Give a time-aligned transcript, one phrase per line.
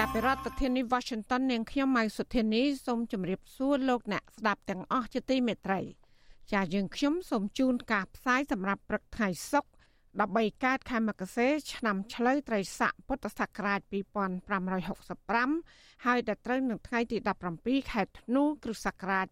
[0.00, 5.80] ចាប់ពីរដ្ឋធានី Washington នាងខ្ញុំម៉ៅសុធានីសូមជម្រាបសួរលោកអ្នកស្ដាប់ទាំងអស់ជាទីមេត្រី
[6.52, 9.68] ចា៎យើងខ្ញុំសូមជូនការផ្សាយសម្រាប់ព្រឹកថ្ងៃសុក្រ
[10.22, 17.16] 13កើតខែមករាឆ្នាំឆ្លូវត្រីស័កពុទ្ធសករាជ2565ហើយដល់ត្រូវនឹងថ្ងៃទី
[17.54, 19.26] 17ខែធ្នូគ្រិស្តសករាជ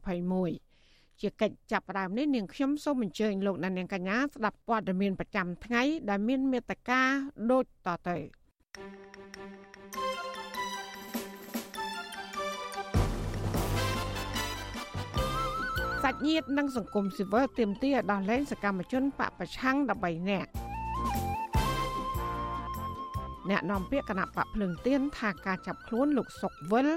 [0.00, 7.02] 2021ជាកិច្ចចាប់ផ្ដើមនេះនាងខ្ញុំសូមអញ្ជើញលោកអ្នកនាងកញ្ញាស្ដាប់ព័ត៌មានប្រចាំថ្ងៃដែលមានមេត្តា
[7.50, 8.18] ដូចតទៅ
[16.02, 20.50] សាច់ញាតិនិងសង្គមស៊ីវិលទាមទារឲ្យដោះលែងសកម្មជនបពប្រឆាំង13នាក់
[23.50, 26.88] អ្នកនាំពាក្យគណៈបកភ្លើងទៀនថាការចាប់ខ្លួនលោកសុកវិល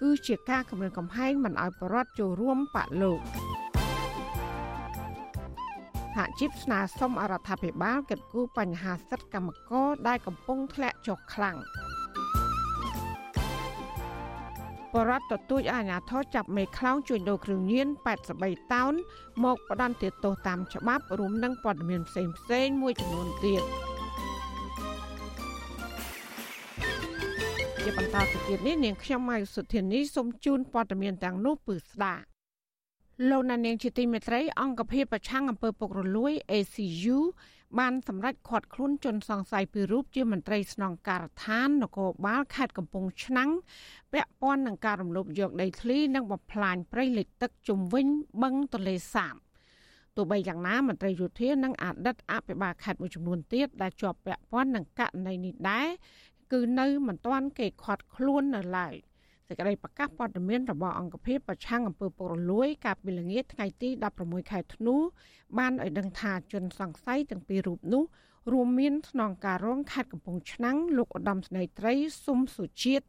[0.00, 3.20] គឺជាការគម្រាមកំហែងមិនឲ្យបរដ្ឋចូលរួមបកលោក
[6.16, 11.56] ហាក់ជីបស្នើសុំអរដ្ឋាភិបាលកិត្តគូបញ្ហាសិទ្ធិកម្មករដែលកំពុងធ្លាក់ចុះខ្លាំង
[14.94, 17.88] បរដ្ឋទទូចអាញាធរចាប់មេខ្លោងជួញដូរគ្រឿងញៀន
[18.30, 18.92] 83តោន
[19.44, 23.62] មកផ្ដន្ទាទោសតាមច្បាប់រួមនឹងព័ត៌មានផ្សេងផ្សេងមួយចំនួនទៀត
[27.82, 32.14] ជាបន្តទៅទៀតនេះនាងខ្ញុំម៉ៅសុធានីសូមជូនព័ត៌មានទាំងនោះពឺស្ដា
[33.30, 37.18] លោកណានៀងជាទីមេត្រីអង្គភាពប្រឆាំងអំពើពុករលួយ ACU
[37.78, 43.50] បានសម្រេចឃាត់ខ្លួនជនសង្ស័យពីររូបជាមន្ត្រីស្នងការដ្ឋាននគរបាលខេត្តកំពង់ឆ្នាំង
[44.12, 48.06] ពាក់ព័ន្ធនឹងការរំលោភយកដីធ្លីនិងបំផ្លាញព្រៃលិចទឹកជុំវិញ
[48.42, 49.34] បឹងទន្លេសាប
[50.16, 55.88] ទោះបីយ៉ាងណាមន្ត្រីយោធានិងអតីតអភិបាលខេត្តមួយចំនួនទៀតដែលជាប់ពាក់ព័ន្ធនឹងករណីនេះដែរ
[56.52, 58.94] គឺនៅមិនទាន់គេឃាត់ខ្លួននៅឡើយ
[59.50, 63.88] សេចក្តីប្រកាសព័ត៌មានរបស់អង្គភាពប្រឆាំងអំពើពុករលួយ កាលពីល្ងាចថ្ងៃទី
[64.20, 64.96] 16ខែធ្នូ
[65.58, 68.04] បានឲ្យដឹងថាជនសង្ស័យទាំងពីររូបនោះ
[68.52, 71.94] រួមមានស្នងការរងខេត្តកំពង់ឆ្នាំងលោកឧត្តមស្នេហ៍ត្រី
[72.24, 73.06] ស៊ុំសុជាតិ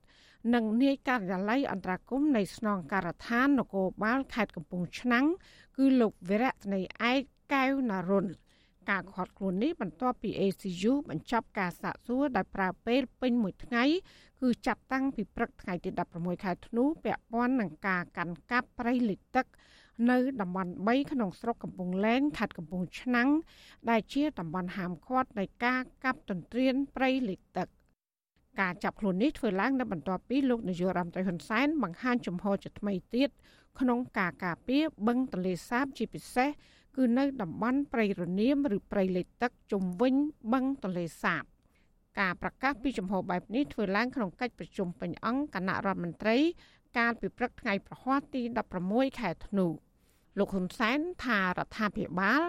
[0.53, 5.25] និងនាយការិយាល័យអន្តរកម្ម នៃស្នងការដ្ឋាននគរបាលខេត្តកំពង់ឆ្នាំង
[5.77, 7.21] គឺលោកវិរៈស្នេហ៍ឯក
[7.53, 8.25] កែវណារុន
[8.89, 13.83] ការខាត់ខ្លួននេះបន្ទាប់ពី ACU បញ្ចប់ការសាកសួរដោយប្រើពេលពេញមួយថ្ងៃ
[14.41, 19.45] គឺចាប់តាំងពីព្រឹកថ្ងៃទី16ខែធ្នូពាក់ព័ន្ធនឹងការកាន់កាប់ព្រៃលិចទឹក
[20.11, 23.29] នៅតំបន់3ក្នុងស្រុកកំពង់លែងខេត្តកំពង់ឆ្នាំង
[23.89, 27.67] ដែលជាតំបន់ហាមឃាត់នៃការកាប់ទន្ទ្រានព្រៃលិចទឹក
[28.61, 33.29] ការចាប់ខ្លួននេះធ្វើឡើងនៅបន្ទាប់ពីលោកនាយករដ្ឋមន្ត្រីហ៊ុនសែនបង្ហាញចំហជាថ្មីទៀត
[33.79, 36.49] ក្នុងការការពារបឹងទន្លេសាបជាពិសេស
[36.99, 40.15] គឺនៅតំបន់ព្រៃរនាមឬព្រៃលិចទឹកជុំវិញ
[40.53, 41.43] បឹងទន្លេសាប
[42.19, 46.37] ការប្រកាសពីចំហបែបនេះធ្វើឡើងក្នុងកិច្ចប្រជុំពេញអង្គគណៈរដ្ឋមន្ត្រី
[46.97, 48.41] កាលពីព្រឹកថ្ងៃប្រហ័សទី
[48.81, 49.67] 16ខែធ្នូ
[50.37, 52.41] លោកហ៊ុនសែនថារដ្ឋាភិបាល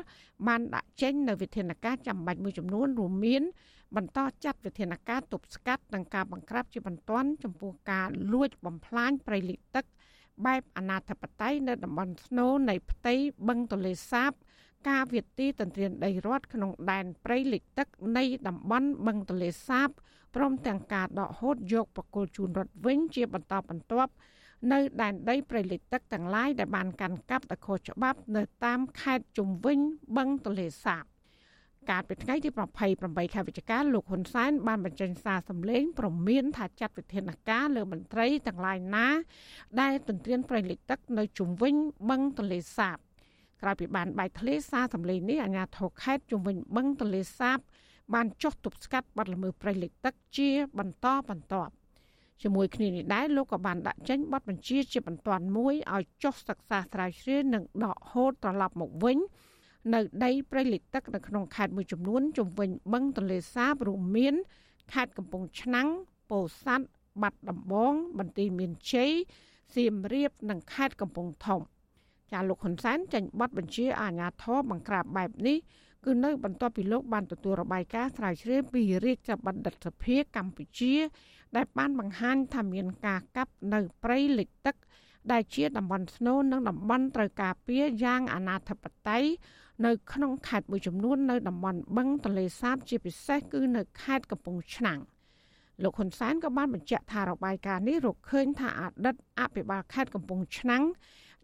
[0.46, 3.42] បានដាក់ចេញនៅវិធានការចាំបាច់មួយចំនួនរួមមាន
[3.96, 9.84] បន្តចាត់វិធានការទប់ស្កាត់និងការបង្ក្រាបជាបន្ទាន់ចំពោះការលួចបំផ្លាញព្រៃលិចទឹក
[10.46, 13.14] បែបអនាធិបតេយ្យនៅតំបន់ស្នូលនៃផ្ទៃ
[13.48, 14.32] បឹងទន្លេសាប
[14.88, 19.88] ការវិទីទន្ទ្រានដីរដ្ឋក្នុងដែនព្រៃលិចទឹកនៃតំបន់បឹងទន្លេសាប
[20.34, 24.12] ព្រមទាំងការដកហូតយកបកគលជូនរដ្ឋវិញជាបន្តបន្ទាប់
[24.72, 29.78] នៅដែនដីព្រៃលិចទឹកទាំងឡាយដែលបានកាន់កាប់ដោយខុសច្បាប់នៅតាមខេត្តជុំវិញ
[30.16, 31.04] បឹងទន្លេសាប
[31.88, 32.50] កាលពីថ្ងៃទី
[32.92, 39.08] 28ខែវិច្ឆិកាលោកហ៊ុនសែនបានបញ្ចេញសារសម្លេងព្រមានថាចាត់វិធានការលើមន្ត្រីទាំងឡាយណា
[39.80, 41.74] ដែលទន្ទ្រានប្រៃលិចទឹកនៅជុំវិញ
[42.10, 42.96] បឹងទន្លេសាប
[43.62, 47.58] ក្រោយពីបានបែកធ្លាយសារសម្លេងនេះអាជ្ញាធរខេត្តជុំវិញបឹងទន្លេសាប
[48.14, 50.48] បានចុះទប់ស្កាត់បាត់ល្មើសប្រៃលិចទឹកជា
[50.78, 51.72] បន្តបន្ទាប់
[52.42, 59.18] ជាមួយគ្នានេះដែរលោកក៏បានដាក់ចេញបទបញ្ជាជាបន្ទាន់មួយឲ្យចុះសិក្សាស្រាវជ្រាវនិងដកហូតត្រឡប់មកវិញ
[59.94, 64.34] នៅដីព្រៃលិចទឹកនៅក្នុងខេត្តមួយចំនួនជុំវិញបឹងទន្លេសាបរួមមាន
[64.92, 65.88] ខេត្តកំពង់ឆ្នាំង
[66.30, 66.86] ពោធិ៍សាត់
[67.22, 69.10] បាត់ដំបង បន្ទាយមានជ័យ
[69.74, 71.60] សៀមរាបនិងខេត្តកំពង់ធំ
[72.32, 75.58] ចាលោកហ៊ុនសែនចេញប័ណ្ណបញ្ជាអាជ្ញាធរបង្ក្រាបបែបនេះ
[76.04, 80.94] គឺនៅបន្ទាប់ពីលោកបានទទួលរបាយការណ៍ស្រាវជ្រាវពីរាជបណ្ឌិតសភាកម្ពុជា
[81.56, 84.76] ដែលបានបង្ហាញថាមានការកាប់នៅព្រៃលិចទឹក
[85.32, 89.28] ដែលជាតំបន់ស្នូលនិងតំបន់ត្រូវការពារយ៉ាងអនាធិបតេយ្យ
[89.86, 95.00] នៅក្នុងខេត្តមួយចំនួននៅតំបន់បឹងទន្លេសាបជាពិសេសគឺនៅខេត្តកំពង់ឆ្នាំង
[95.82, 100.84] លោកហ៊ុនសែនក៏បានបញ្ជាក់ថារបាយការណ៍នេះរកឃើញថាអតីតអភិបាលខេត្តកំពង់ឆ្នាំង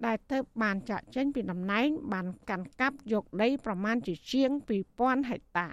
[0.06, 4.50] ដែលទៅបានចាក់ចេញពីតំណែងបានកាន់កាប់យកដីប្រមាណជាជាង
[4.90, 5.68] 2000ហិកតា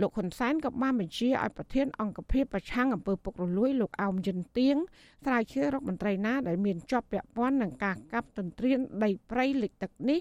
[0.00, 4.76] លោកហ៊ុនសែនក៏បានបញ្ជាឲ្យប្រធានអង្គភិបប្រឆាំងអំពើពុករលួយលោកអោមយិនទៀង
[5.24, 10.20] ស្រាវជ្រាវរដ្ឋមន្ត្រីណាដែលមានជាប់ពាក់ព័ន្ធនឹងការកាប់ទន្ទ្រានដីព្រៃលិចទឹកនេះ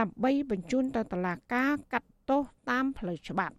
[0.00, 3.54] ដើម្បីបញ្ជូនទៅតុលាការកាត់ទោសតាមផ្លូវច្បាប់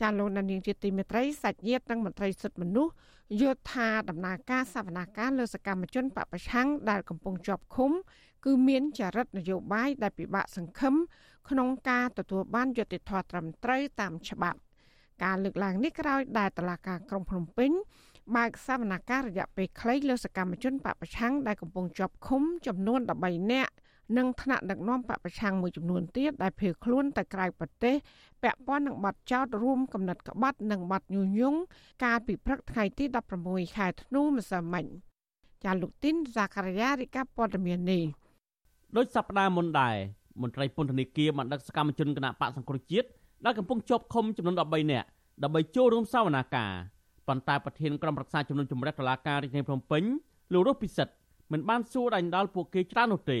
[0.00, 2.92] ចាលោកនាងជាទីមេត្រីសាច់ញាតិនិងមន្ត្រីសិទ្ធិមនុស្ស
[3.40, 7.92] យល់ថាដំណើរការសវនាការលើសកម្មជនបពប្រឆាំងដែលកំពុងជាប់ឃុំ
[8.44, 10.94] គឺមានចរិតនយោបាយដែលពិបាកសង្ឃឹម
[11.48, 14.58] ក្នុងការទទួលបានយុត្តិធម៌ត្រឹមត្រូវតាមច្បាប់
[15.24, 17.70] ការលើកឡើងនេះក្រោយដែលតឡាការក្រុងភ្នំពេញ
[18.36, 23.72] បើកសវនាការរយៈពេលខ្លីលើសកម្មជនបពប្រឆាំងដែលកំពុងជាប់ឃុំចំនួន13នាក់
[24.16, 27.94] និងថ្នាក់ដឹកនាំបពប្រឆាំងមួយចំនួនទៀតដែលភៀសខ្លួនទៅក្រៅប្រទេស
[28.42, 31.58] ពាក់ព័ន្ធនឹងបទចោទរួមកំណត់ក្បត់និងបទញុះញង់
[32.04, 33.04] កាលពីព្រឹកថ្ងៃទី
[33.40, 34.84] 16ខែធ្នូម្សិលមិញ
[35.64, 38.02] ចាលោកទីនសាការីយ៉ារីកាព័ត៌មាននេះ
[38.96, 39.96] ដោយសប្តាហ៍មុនដែរ
[40.42, 43.08] មន្ត្រីពន្ធនាគារបានដឹកសកម្មជនគណៈបកសង្គ្រោះជាតិ
[43.44, 45.06] ដែលកំពុងជាប់ឃុំចំនួន13នាក់
[45.42, 46.72] ដើម្បីចូលរួមសវនាការ
[47.28, 50.02] ប៉ុន្តែប្រធានក្រុមប្រឹក្សាជំនុំជម្រះតុលាការរាជធានីភ្នំពេញ
[50.52, 51.14] លោករស់ពិសិដ្ឋ
[51.52, 53.40] មិនបានសួរដាញ់ដល់ពួកគេច្រើននោះទេ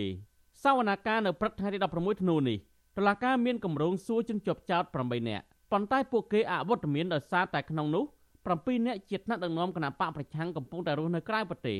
[0.62, 2.58] សវនាការនៅព្រឹកថ្ងៃទី16ធ្នូនេះ
[2.96, 8.04] តុលាការមានគម្រោងសួរជនជាប់ចោត8នាក់ប៉ុន្តែពួកគេអវត្តមានដោយសារតែក្នុងនោះ
[8.44, 11.78] 7នាក់ជាថ្នាក់ដឹកនាំគណៈបកប្រឆាំងកំពុងតែរស់នៅក្រៅប្រទេស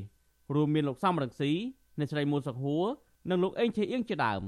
[0.54, 1.52] រួមមានលោកសំរងស៊ី
[1.98, 2.86] អ្នកស្រីមួលសុខហួរ
[3.30, 4.42] និងលោកអេងឆេអៀងជាដើម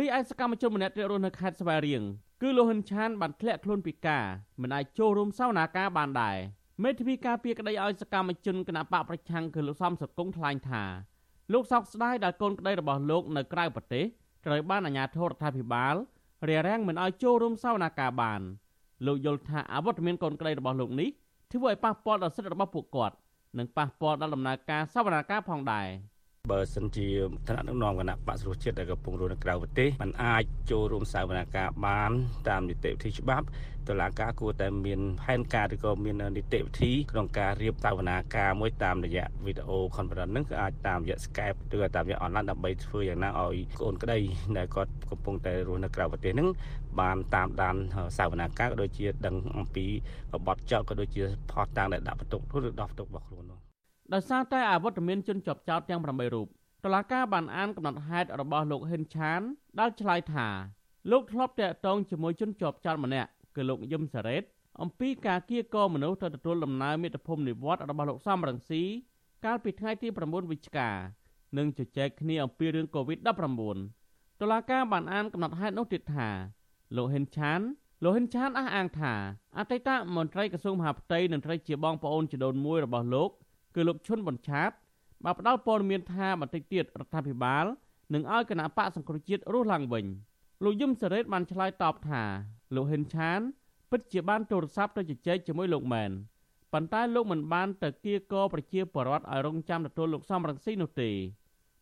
[0.00, 2.02] រីឯសកម្មជនម្នាក់ទៀតរស់នៅខេត្តស្វាយរៀង
[2.42, 4.24] គឺលោកហ៊ុនឆានបានធ្លាក់ខ្លួនពិការ
[4.62, 6.36] មិនអាចចូលរួមសវនាការបានដែរ
[6.82, 10.84] មេធាវីការពារក្តីឲ្យសកម្មជនគណៈបកប្រឆាំងគឺលោកសំសកុងថ្លែងថា
[11.52, 14.04] លោកសោកស្ដាយដែលកូនក្តីរបស់លោកនៅក្រៅប្រទេស
[14.46, 15.94] ត្រូវបានអាជ្ញាធររដ្ឋាភិបាល
[16.48, 18.40] រារាំងមិនឲ្យចូលរួមសវនាការបាន
[19.06, 21.08] លោកយល់ថាអវត្តមានកូនក្តីរបស់លោកនេះ
[21.52, 23.16] ធ្វើឲ្យប៉ះពាល់ដល់សិទ្ធិរបស់ពួកគាត់
[23.58, 25.86] និងប៉ះពាល់ដល់ដំណើរការសវនាការផងដែរ។
[26.50, 27.08] បើសិនជា
[27.46, 32.10] ឋានៈដឹកនាំគណៈបកសរុបជាតិដែលកំពុងរស់នៅក្រៅប្រទេសมันអាចចូលរួមសវនកម្មបាន
[32.48, 33.46] តាមនីតិវិធីច្បាប់
[33.88, 44.18] តុលាការគួរតែមានផែនការឬក៏មាននីតិវិធីក្នុងការរៀបសវនាកម្មមួយតាមរយៈវីដេអូ conference ហ្នឹងគឺអាចតាមរយៈ Skype ឬក៏តាមរយៈ online ដើម្បីធ្វើយ៉ាងណាឲ្យកូនក្តី
[44.56, 46.48] ដែលគាត់កំពុងតែរស់នៅក្រៅប្រទេសហ្នឹង
[47.00, 47.76] បានតាមដាន
[48.18, 49.86] សវនាកម្មក៏ដូចជាដឹងអំពី
[50.46, 53.61] បទចោទក៏ដូចជាផុសតាំងដែលដាក់បន្ទុកឬដោះបន្ទុករបស់ខ្លួននោះ
[54.12, 56.46] ដោយសារតែអវត្តមានជនជាប់ចោតទាំង8រូប
[56.84, 59.40] តុលាការបានអានកំណត់ហេតុរបស់លោកហ៊ិនឆាន
[59.80, 60.48] ដែលឆ្លើយថា
[61.10, 64.42] លោកធ្លាប់តាក់ទងជាមួយជនជាប់ចោតម្នាក់គឺលោកយឹមសារ៉េត
[64.82, 68.82] អំពីការគៀកមនុស្សទៅទទួលដំណើរមេត្តាភូមិនិវត្តរបស់លោកសំរងស៊ី
[69.44, 70.90] កាលពីថ្ងៃទី9វិច្ឆិកា
[71.58, 76.28] និងជជែកគ្នាអំពីរឿង COVID-19 តុលាការបានអានកំណត់ហេតុនោះទៀតថា
[76.96, 77.60] លោកហ៊ិនឆាន
[78.04, 79.14] លោកហ៊ិនឆានអះអាងថា
[79.58, 83.30] អតីតមន្ត្រីក្រសួងមហាផ្ទៃនិងត្រីជាបងប្អូនជីដូនមួយរបស់លោក
[83.74, 84.70] គឺលោកឈុនបញ្ឆាត
[85.24, 87.64] បានផ្ដល់ព័ត៌មានថាបន្តិចទៀតរដ្ឋាភិបាល
[88.14, 90.06] នឹងឲ្យគណៈបកសង្គ្រោះជាតិរស់ឡើងវិញ
[90.64, 92.22] លោកយឹមសេរីតបានឆ្លើយតបថា
[92.74, 93.40] លោកហ៊ិនឆាន
[93.90, 96.10] ពិតជាបានទូរស័ព្ទទៅជជែកជាមួយលោកមែន
[96.72, 101.10] ប៉ុន្តែលោកមិនបានទៅគៀកប្រជាពលរដ្ឋឲ្យរងចាំទទួលលោកសំរងស៊ីនោះទេ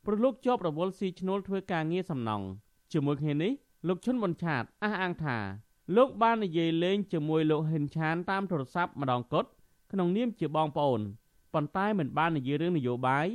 [0.05, 2.47] ព្រោះលោកជាប់រវល់ស៊ីឈ្នួលធ្វើការងារសំណង់
[2.93, 3.53] ជាមួយគ្នានេះ
[3.89, 5.39] លោកឈុនប៊ុនឆាតអះអាងថា
[5.97, 9.49] លោកបាននិយាយលេងជាមួយលោកហ៊ិនឆានតាមទូរស័ព្ទម្ដងគត់
[9.93, 11.01] ក្នុងនាមជាបងប្អូន
[11.55, 13.27] ប៉ុន្តែមិនបាននិយាយរឿងនយោបាយ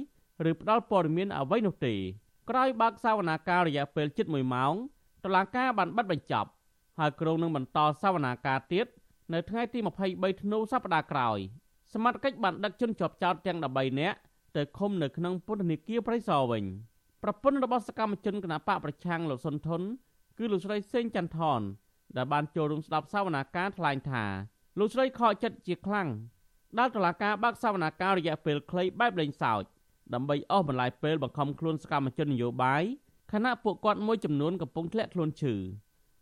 [0.49, 1.95] ឬផ្ដល់ព័ត៌មានអ្វីនោះទេ
[2.49, 4.73] ក្រោយបើកសវនាការរយៈពេលជិត1ម៉ោង
[5.23, 6.49] តុលាការបានបិទបញ្ចប់
[6.99, 8.85] ហើយក្រុងនឹងបន្តសវនាការទៀត
[9.33, 9.79] នៅថ្ងៃទី
[10.11, 11.37] 23ធ្នូសប្តាហ៍ក្រោយ
[11.93, 14.17] សមត្ថកិច្ចបានដឹកជនជាប់ចោតទាំង13នាក់
[14.55, 16.63] ទៅឃុំនៅក្នុងពន្ធនាគារព្រៃសរវិញ
[17.23, 19.81] ប្រពន្ធរបស់សកម្មជនគណបកប្រឆាំងលោកសុនធុន
[20.37, 21.61] គឺលោកស្រីសេងចន្ទថន
[22.15, 24.23] ដែលបានចូលរួមស្ដាប់សវនាការថ្លែងថា
[24.79, 26.07] លោកស្រីខកចិត្តជាខ្លាំង
[26.79, 29.63] ដែលតុលាការបើកសវនាការរយៈពេលខ្លីបែបលេងសើច
[30.13, 32.83] ដើម្បីអស់បន្លាយពេលបង្ខំខ្លួនសកម្មជននយោបាយ
[33.31, 35.55] ខណៈពួកគាត់មួយចំនួនកំពុងធ្លាក់ខ្លួនឈឺ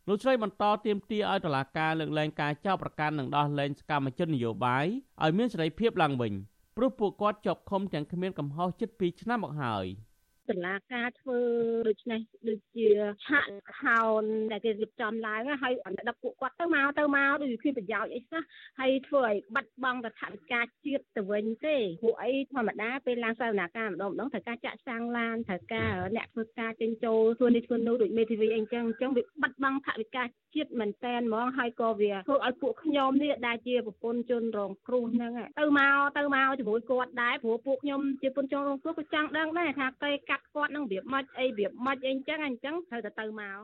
[0.07, 4.85] លោកស្រីបន្តទាមទារឲ្យតុលាការលើកលែងការចោទប្រកាន់និងដោះលែងសកម្មជននយោបាយ
[5.23, 6.33] ឲ្យមានសេរីភាពឡើងវិញ
[6.77, 9.85] ព្រោះពួកគាត់ជាប់ឃុំទាំងគ្មានកំហុសជិត2ឆ្នាំមកហើយ។
[10.49, 11.39] តឡាការធ្វើ
[11.87, 12.87] ដូចនេះដូចជា
[13.27, 13.45] ឆាក
[13.79, 15.73] ខោនដែលគេរៀបចំឡើងហើយ
[16.09, 18.41] ដឹកពួកគាត់ទៅមកទៅមកដូចគ្មានប្រយោជន៍អីសោះ
[18.79, 30.23] ហើយធ្វើឲ្យបាត់បង់រដ្ឋាភិបាលជាតិទៅវិញទេពួកអីធម្មតាពេលឡើងសវនាការម្ដងម្ដងត្រូវការចាក់សាំងឡានត្រូវការអ្នកធ្វើការចេញចូលធ្វើនេះធ្វើនោះដូចមេធាវីអីចឹងអញ្ចឹងវាបាត់បង់ថវិកា
[30.55, 43.57] ជាតិមែនតែនហ្មងហើយក៏វាធ្វើឲ្យពួកខ្ញុំនេះដែលជាប្រពន្ធជនរងគ្រោះហ្នឹងទៅមកទៅមកជាមួយគាត់ដែរព្រោះពួកខ្ញុំជាប្រពន្ធជនរងគ្រោះក៏ចង់ដឹងដែរថាកេកាត់គាត់នឹងរបៀបម៉េចអីរបៀបម៉េចអីអញ្ចឹងអញ្ចឹងត្រូវតែទៅមក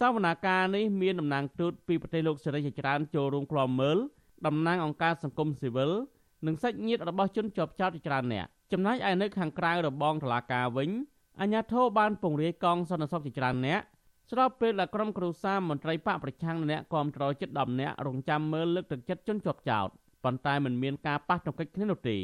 [0.00, 3.98] សវនាការនេះមានតំណាងទូតពីប្រទេសលោកសេរីជាច្រើនចូលរួមក្លំមើល
[4.46, 5.92] តំណាងអង្គការសង្គមស៊ីវិល
[6.46, 10.90] និងសាច់ញាតិរបស់ជនជាប់ចោតជាច្រើនអ្នកចំណែកឯនៅខាងក្រៅរបងតុលាការវិញ
[11.40, 13.80] អាជ្ញាធរបានពង្រាយកងសន្តិសុខជាច្រើនអ្នក
[14.30, 19.88] ស្របពេលដែលក្រុមគ្រូសាមន្ត្រីបកប្រឆាំងអ្នកគាំទ្រជិត10នាក់រងចាំមើលលើកទឹកចិត្តជនជាប់ចោត
[20.24, 22.18] ប៉ុន្តែមិនមានការប៉ះទង្គិចគ្នានោះទេ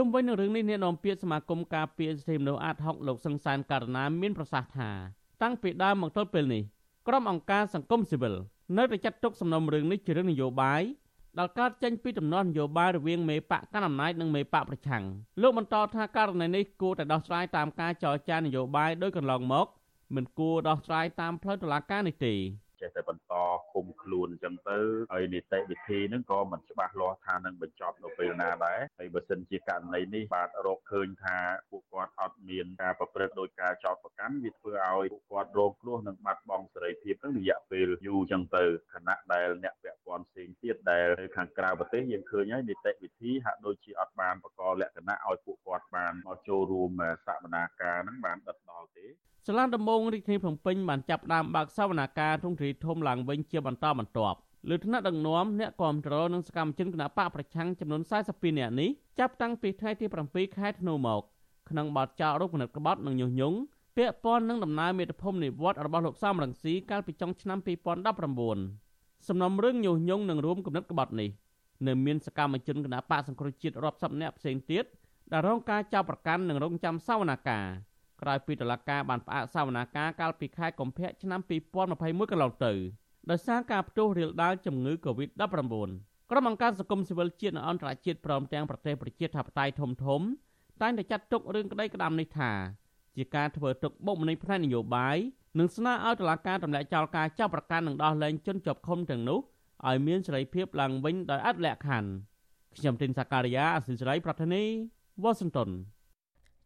[0.00, 4.90] ជុំវិញនឹងរឿងនេះអ្នកនាំពាក្យសមាគមការពារសិទ្ធិមនុស្សអាត60លោកសង្សានករណាមានប្រសាសន៍ថា
[5.42, 6.62] តាំងពីដើមមកទល់ពេលនេះ
[7.08, 8.34] ក្រុមអង្គការសង្គមស៊ីវិល
[8.78, 10.82] នៅតែចាត់ទុកសំណុំរឿងនេះជារឿងនយោបាយ
[11.38, 15.04] ដែលកើតចេញពីដំណោះនយោបាយរវាងមេបកកណ្ដាលអំណាចនិងមេបកប្រឆាំង
[15.42, 19.66] លោកបន្តថាករណីនេះគួរតែដោះស្រាយតាមការចរចានយោបាយដោយកន្លងមក
[20.14, 22.34] មិនគួរដោះស្រាយតាមផ្លូវតុលាការនេះទេ
[22.80, 23.34] ចេះតែបន្ត
[23.74, 24.78] គុំខ្លួនអញ្ចឹងទៅ
[25.12, 31.36] ហើយនីតិវិធីហ្នឹងក៏មិនច្បាស់លាស់ថានឹងបញ្ចប់នៅពេលណាដែរហើយបើសិនជាករណីនេះបាទរកឃើញថា
[31.70, 46.90] ពួកគាត់អត់មានការប្រព្រឹត្តដោយការចោទប្រកាន់វាធ្វើឲ្យពួកគាត់រងគ្រោះនិងបាត់បង់សេរីភាពហ្នឹងរយៈពេលយូរអញ្ចឹងទៅខណៈដែលអ្នកពាក់ព័ន្ធផ្សេងទៀតដែលនៅខាងក្រៅប្រទេសយើងឃើញហើយនីតិវិធីហាក់ដូចជាអត់បានបកលក្ខណៈឲ្យពួកគាត់បានមកចូលរួម
[47.26, 48.67] សកម្មភាពហ្នឹងបានដិតដល់ទេ
[49.46, 54.38] សាលាដំបងរាជធានីភ្នំពេញបានចាប់ផ្ដើមបើកសវនកម្មទ្រង់ទ្រីធំឡើងវិញជាបន្តបន្ទាប់
[54.68, 58.88] លើថ្នាក់ដឹកនាំអ្នកគាំទ្រនិងសកម្មជនគណបកប្រឆាំងចំនួន42នាក់នេះ
[59.18, 61.22] ចាប់តាំងពីថ្ងៃទី7ខែធ្នូមក
[61.70, 63.58] ក្នុងបទចោទរូបគណិតក្បត់និងញុះញង់
[63.96, 67.58] ពាក់ព័ន្ធនឹងដំណើរមេត្តាភូមិនិវត្តរបស់លោកសំរងស៊ីកាលពីចុងឆ្នាំ
[68.62, 71.30] 2019សំណុំរឿងញុះញង់និងរួមគណិតក្បត់នេះ
[71.86, 74.84] នៅមានសកម្មជនគណបកសង្គ្រោះជាតិរាប់សិបនាក់ផ្សេងទៀត
[75.32, 77.66] ដែលរងការចាប់ប្រកាន់និងរងចាំសវនាការ
[78.22, 81.40] ក្រោយពីតុលាការបានផ្អាកសវនាការកាលពីខែកុម្ភៈឆ្នាំ
[81.86, 82.72] 2021កន្លងទៅ
[83.30, 85.90] ដោយសារការផ្ទុះរាលដាលជំងឺ Covid-19
[86.30, 90.20] ក្រុមអង្គការសង្គមស៊ីវិលជាតិនិងអន្តរជាតិព្រមទាំងប្រទេសប្រជាធិបតេយ្យធំធំ
[90.82, 92.52] តែងតែចាត់ទុករឿងក្តីក្តាមនេះថា
[93.16, 95.16] ជាការធ្វើទុកបុកម្នេញផ្នែកនយោបាយ
[95.58, 99.38] និងស្នើឲ្យតុលាការទម្លាក់ចោលការចាប់ប្រកាន់និងដោះលែងជនជាប់ឃុំទាំងនោះ
[99.88, 102.10] ឲ្យមានសេរីភាពឡើងវិញដោយអត់លក្ខខណ្ឌ
[102.76, 104.62] ខ្ញុំទីនសាការីយ៉ាអសិលសេរីប្រធានី
[105.22, 105.70] វ៉ាស៊ីនតោន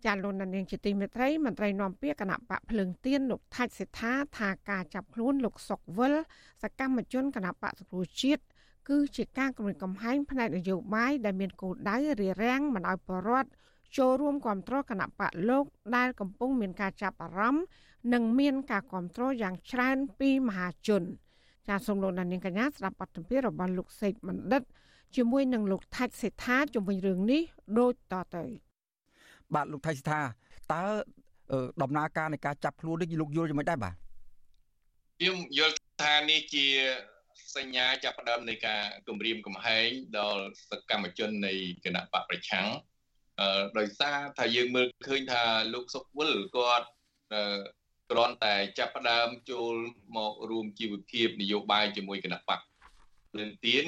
[0.04, 6.14] ចាលោកនាងជាទីមេត្រីមន្ត្រីនាំពាក្យគណៈបកភ្លើងទៀនលោកថាច់សេដ្ឋាថាការចាប់ខ្លួនលោកសុកវិល
[6.62, 8.42] សកម្មជនគណៈបកសង្គ្រោះជាតិ
[8.88, 13.50] គឺជាការគម្រាមកំហែងផ្នែកនយោបាយដែលមានគោលដៅរារាំងមិនឲ្យបរដ្ឋ
[13.96, 15.64] ចូលរួមគ្រប់គ្រងគណៈបកលោក
[15.96, 17.64] ដែលកំពុងមានការចាប់អារម្មណ៍
[18.12, 21.02] និងមានការគ្រប់គ្រងយ៉ាងច្រើនពីមហាជន
[21.68, 24.62] ចាសសូមលោកនាងកញ្ញាស្ដាប់បទសម្ភាសន៍របស់លោកសេកបណ្ឌិត
[25.16, 27.42] ជាមួយនឹងលោកថាច់សេដ្ឋាជំវិញរឿងនេះ
[27.78, 28.44] ដូចតទៅ
[29.54, 30.20] បាទលោកថៃសិដ្ឋា
[30.72, 30.82] តើ
[31.82, 33.94] ដំណើរការនៃការចាប់ខ្លួននេះលោកយល់យ៉ាងម៉េចដែរបាទ
[35.18, 36.66] ខ្ញុំយល់ថានេះជា
[37.56, 41.52] សញ្ញាចាប់ផ្ដើមនៃការគម្រាមកំហែងដល់សកម្មជននៃ
[41.84, 42.66] គណៈបកប្រឆាំង
[43.40, 45.42] អឺដោយសារថាយើងមើលឃើញថា
[45.74, 46.88] លោកសុកវិលគាត់
[48.10, 49.74] គ្រាន់តែចាប់ផ្ដើមចូល
[50.16, 52.60] មករួមជីវភាពនយោបាយជាមួយគណៈបក
[53.38, 53.86] លឿនទៀន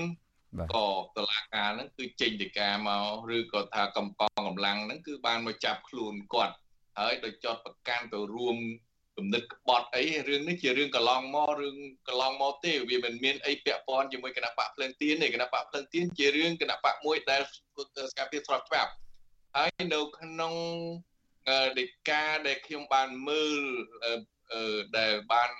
[0.75, 6.55] ក៏តឡាការហ្នឹងគឺចេញទៅការមកឬក៏ថាកំកងកម្លាំងហ្នឹងគឺបានមកចាប់ខ្លួនគាត់
[6.99, 8.57] ហើយដោយចោតប្រកាន់ទៅរួម
[9.17, 11.77] គំនិតក្បត់អីរឿងនេះជារឿងកន្លងមករឿង
[12.09, 17.43] កន្លងមកទេវាមិនមានអីពាក់ព័ន្ធជាមួយគណៈបកភ្លើងទៀនទេគណៈបកភ្លើងទៀនជារឿងគណៈបកមួយដែល
[18.13, 18.91] ស្កាពីស្របច្បាប់
[19.57, 20.55] ហើយនៅក្នុង
[21.79, 23.61] ដេកាដែលខ្ញុំបានមើល
[24.99, 25.51] ដែលបាន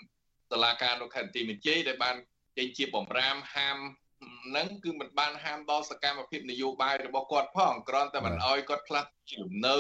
[0.53, 2.17] តឡាការនៅខេត្តទីមន្ជ័យដែលបាន
[2.57, 3.79] ចេញជាបំរាមហាម
[4.47, 9.09] ហ្នឹងគឺមិនបានហាមដល់សកម្មភាពនយោបាយរបស់គាត់ផងគ្រាន់តែមិនអោយគាត់ផ្លាស់
[9.41, 9.79] លំនៅ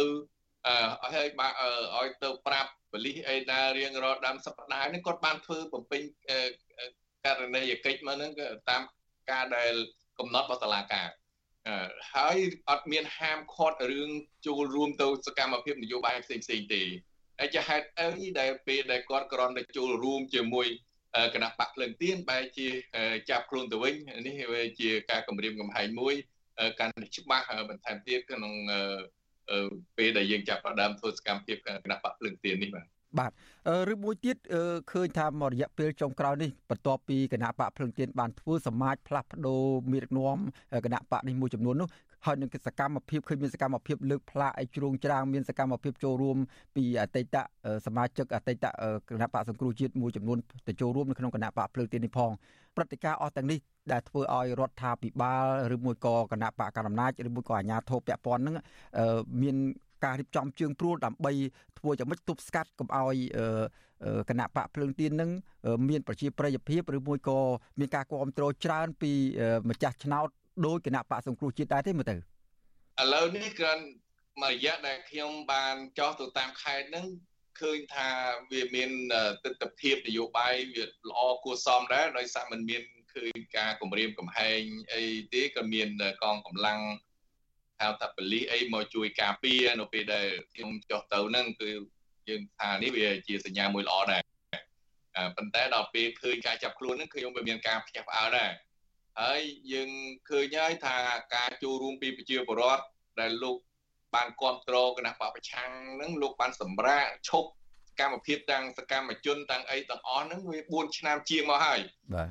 [0.66, 1.52] អឺឲ្យបាន
[1.96, 6.02] ឲ្យទៅប្រាប់បលិសអីដែររៀងរាល់ដើមសប្តាហ៍នេះគាត់បានធ្វើបំពេញ
[7.24, 8.32] ករណីយកិច្ចមកហ្នឹង
[8.70, 8.82] តាម
[9.30, 9.74] ការដែល
[10.18, 11.08] កំណត់របស់តុលាការ
[12.14, 12.36] ហើយ
[12.70, 14.10] អត់មានហាមឃាត់រឿង
[14.46, 16.82] ចូលរួមទៅសកម្មភាពនយោបាយផ្សេងផ្សេងទេ
[17.38, 18.08] ហើយជាហេតុអី
[18.40, 20.66] ដែលពេលដែលគាត់ក្រំតែចូលរួមជាមួយ
[21.34, 22.68] គណៈបកភ្លើងទៀនបែរជា
[23.30, 23.94] ចាប់ខ្លួនទៅវិញ
[24.26, 26.14] នេះវាជាការគម្រាមកំហែងមួយ
[26.80, 28.54] កាន់តែច្បាស់បន្ថែមទៀតក្នុង
[29.96, 32.86] ពេលដែលយើងចាប់ផ្ដើមធ្វើសកម្មភាពគណៈបកភ្លើងទៀននេះបាទ
[33.18, 33.32] បាទ
[33.92, 34.36] ឬមួយទៀត
[34.92, 40.38] ឃើញថាមករយៈពេលចុងក្រោយនេះបន្ទាប់ពីគណៈបកភ្លឹងទៀនបានធ្វើសមាជផ្លាស់ប្ដូរមេដឹកនាំ
[40.84, 41.88] គណៈបកនេះមួយចំនួននោះ
[42.24, 46.36] ហើយនឹងសកម្មភាពឃើញមានសកម្មភាពលើកផ្លាកឲ្យជ្រោងច្រាងមានសកម្មភាពចូលរួម
[46.76, 47.36] ពីអតីត
[47.86, 48.66] សមាជិកអតីត
[49.08, 50.38] គណៈបកសង្គ្រោះជាតិមួយចំនួន
[50.68, 52.30] ទៅចូលរួមនៅក្នុងគណៈបកភ្លើងទៀននេះផង
[52.76, 53.58] ព្រឹត្តិការណ៍អស់ទាំងនេះ
[53.92, 58.56] ដែលធ្វើឲ្យរដ្ឋាភិបាលឬមួយក៏គណៈបកកណ្ដាលអំណាចឬមួយក៏អាជ្ញាធរពាក់ព័ន្ធនឹង
[59.42, 59.56] មាន
[60.04, 61.32] ការរៀបចំជើងព្រួលដើម្បី
[61.78, 63.16] ធ្វើយ៉ាងម៉េចទប់ស្កាត់កុំឲ្យ
[64.30, 65.30] គណៈបកភ្លើងទៀននឹង
[65.88, 67.38] មានប្រជាប្រិយភាពឬមួយក៏
[67.78, 69.12] មានការគ្រប់គ្រងច្រើនពី
[69.68, 70.28] ម្ចាស់ឆ្នោត
[70.66, 72.18] ដោយគណៈបកសង្គ្រោះជាតិដែរទេមើលទៅឥ
[73.14, 73.84] ឡូវនេះគ្រាន់
[74.42, 77.06] មួយរយៈដែលខ្ញុំបានចោះទៅតាមខេត្តហ្នឹង
[77.60, 78.08] ឃើញថា
[78.52, 78.90] វាមាន
[79.44, 82.82] ទស្សនវិជ្ជានយោបាយវាល្អគួរសមដែរដោយសារมันមាន
[83.14, 84.60] ឃើញការគម្រាមកំហែង
[84.94, 85.88] អីទេក៏មាន
[86.22, 86.80] កងកម្លាំង
[87.80, 91.70] ហៅថាបលិសអីមកជួយការពារនៅពេលដែលខ្ញុំចុះទៅហ្នឹងគឺ
[92.28, 94.22] យើងថានេះវាជាសញ្ញាមួយល្អដែរ
[95.36, 98.50] ប៉ុន្តែដល់ពេលឃើញការចាប់ខ្លួនហ្នឹងគឺខ្ញុំវាមានការផ្ទះផ្អើលដែរ
[99.20, 99.40] ហើយ
[99.72, 99.90] យើង
[100.28, 100.96] ឃើញហើយថា
[101.34, 102.84] ការចូលរួមពីប្រជាពលរដ្ឋ
[103.20, 103.56] ដែលលោក
[104.14, 107.50] បានគ្រប់គ្រងគណៈបពប្រឆាំងហ្នឹងលោកបានសម្រាកឈប់
[108.00, 111.80] កម្មភាពទាំងសកម្មជនទាំងអីទាំងអស់ហ្នឹងវា4ឆ្នាំជាងមកហើយ
[112.14, 112.28] បាទ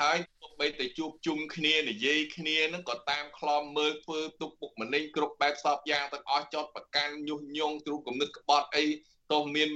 [0.00, 8.84] ហើយទោះបីតែជួបជុំគ្នានិយាយគ្នាហ្នឹងក៏តាមខ្លំមើលធ្វើទុកបុកម្នេញគ្រប់បែបសពយ៉ាងទាំងអស់ចោតប្រកាន់ញុះញង់ទ្រូគំនិតក្បត់អី
[9.32, 9.68] ទោះមាន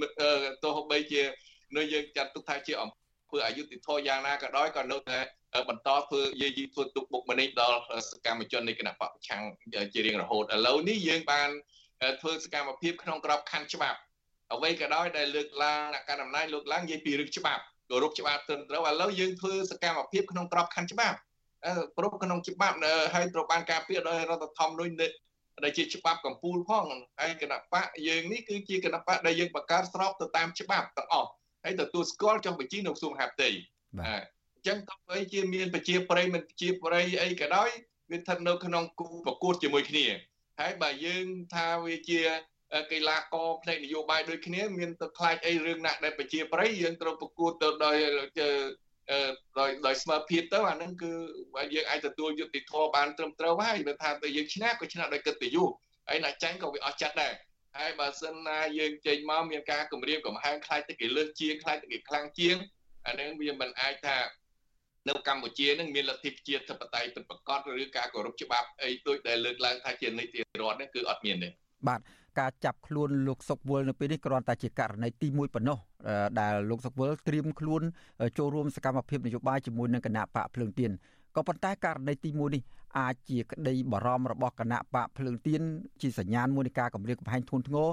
[0.64, 1.22] ទោះបីជា
[1.76, 2.90] នៅយើងចាត់ទុកថាជាអំ
[3.30, 5.18] ពើអយុត្តិធម៌យ៉ាងណាក៏ដោយក៏នៅតែ
[5.68, 7.78] បន្តធ្វើយាយីធ្វើទុកបុកម្នេញដល់
[8.08, 9.42] សកម្មជននៃគណៈបកប្រឆាំង
[9.92, 11.48] ជារៀងរហូតឥឡូវនេះយើងបាន
[12.20, 13.98] ធ្វើសកម្មភាពក្នុងក្របខ័ណ្ឌច្បាប់
[14.54, 21.18] អ្វីក៏ដោយដែលលើកឡើងអ្នកកាន់អំណាចលើកឡើងនិយាយពីរឿងច្បាប់គោរពច្បាប់ត្រឹមត្រូវឥឡូវយើងធ្វើសកម្មភាពក្នុងក្របខ័ណ្ឌច្បាប់
[21.96, 22.76] ប្រពក្នុងច្បាប់
[23.14, 24.94] ហើយត្រូវបានការពារដោយរដ្ឋធម្មនុញ្ញ
[25.64, 26.84] ដែលជាច្បាប់កម្ពុជាផង
[27.20, 31.30] ហើយគណៈបកយើងនេះគឺជាគណៈបកដែលយើងបង្កើតស្របទៅតាមច្បាប់ទាំងអស់
[31.64, 33.48] ហើយទទួលស្គាល់ចុះបញ្ជីនៅក្រសួងហាផ្ទៃ
[34.00, 37.70] បាទអញ្ចឹងតើអ្វីជាមានប្រជាប្រិយមិនប្រជាប្រិយអីក៏ដោយ
[38.10, 40.06] វាស្ថិតនៅក្នុងគូប្រកួតជាមួយគ្នា
[40.60, 41.24] ហើយបើយើង
[41.54, 42.20] ថាវាជា
[42.92, 47.96] កីឡាករផ្នែកនយោបាយដូចគ្នាមានទៅខ្លាចអីរឿងណាស់ដែលប្រជាប្រិយយើងត្រូវប្រកួតទៅដោយ
[49.58, 51.10] ដោយដោយស្មើភាពទៅអានឹងគឺ
[51.74, 55.70] យើងអាចទទួលយុត្តិធម៌បានត្រឹមត្រូវហើយបើថាទៅយើងឈ្នះក៏ឈ្នះដោយកិត្តិយស
[56.08, 57.34] ហើយណាចាញ់ក៏វាអស់ចិត្តដែរ
[57.78, 62.56] ហើយបើសិនណាយើងចេញមកមានការគម្រាមកំហែងខ្លាចតែគេលើសជាងខ្លាចតែគេខ្លាំងជាង
[63.06, 64.16] អានឹងវាមិនអាចថា
[65.08, 71.48] នៅកម្ពុជានឹងមានលទ្ធិប្រជាធិបតេយ្យពិតប្រាកដឬការគោរពច្បាប់អីដូចដែលលើកឡើងថាជានីតិរដ្ឋនេះគឺអត់មានទេ
[71.88, 72.00] បាទ
[72.40, 75.78] ការចាប់ខ្លួនលោកសុកវុលនៅពេលនេះគ្រាន់តែជាករណីទី1ប៉ុណ្ណោះ
[76.40, 77.82] ដែលលោកសុកវុលត្រៀមខ្លួន
[78.38, 80.90] ចូលរួមសកម្មភាពនយោបាយជាមួយនឹងគណៈបកភ្លើងទៀន
[81.36, 82.62] ក៏ប៉ុន្តែករណីទី1នេះ
[82.98, 85.62] អាចជាក្តីបារម្ភរបស់គណៈបកភ្លើងទៀន
[86.02, 87.88] ជាសញ្ញាណមួយនៃការគម្រាមកំហែងធ្ងន់ធ្ងរ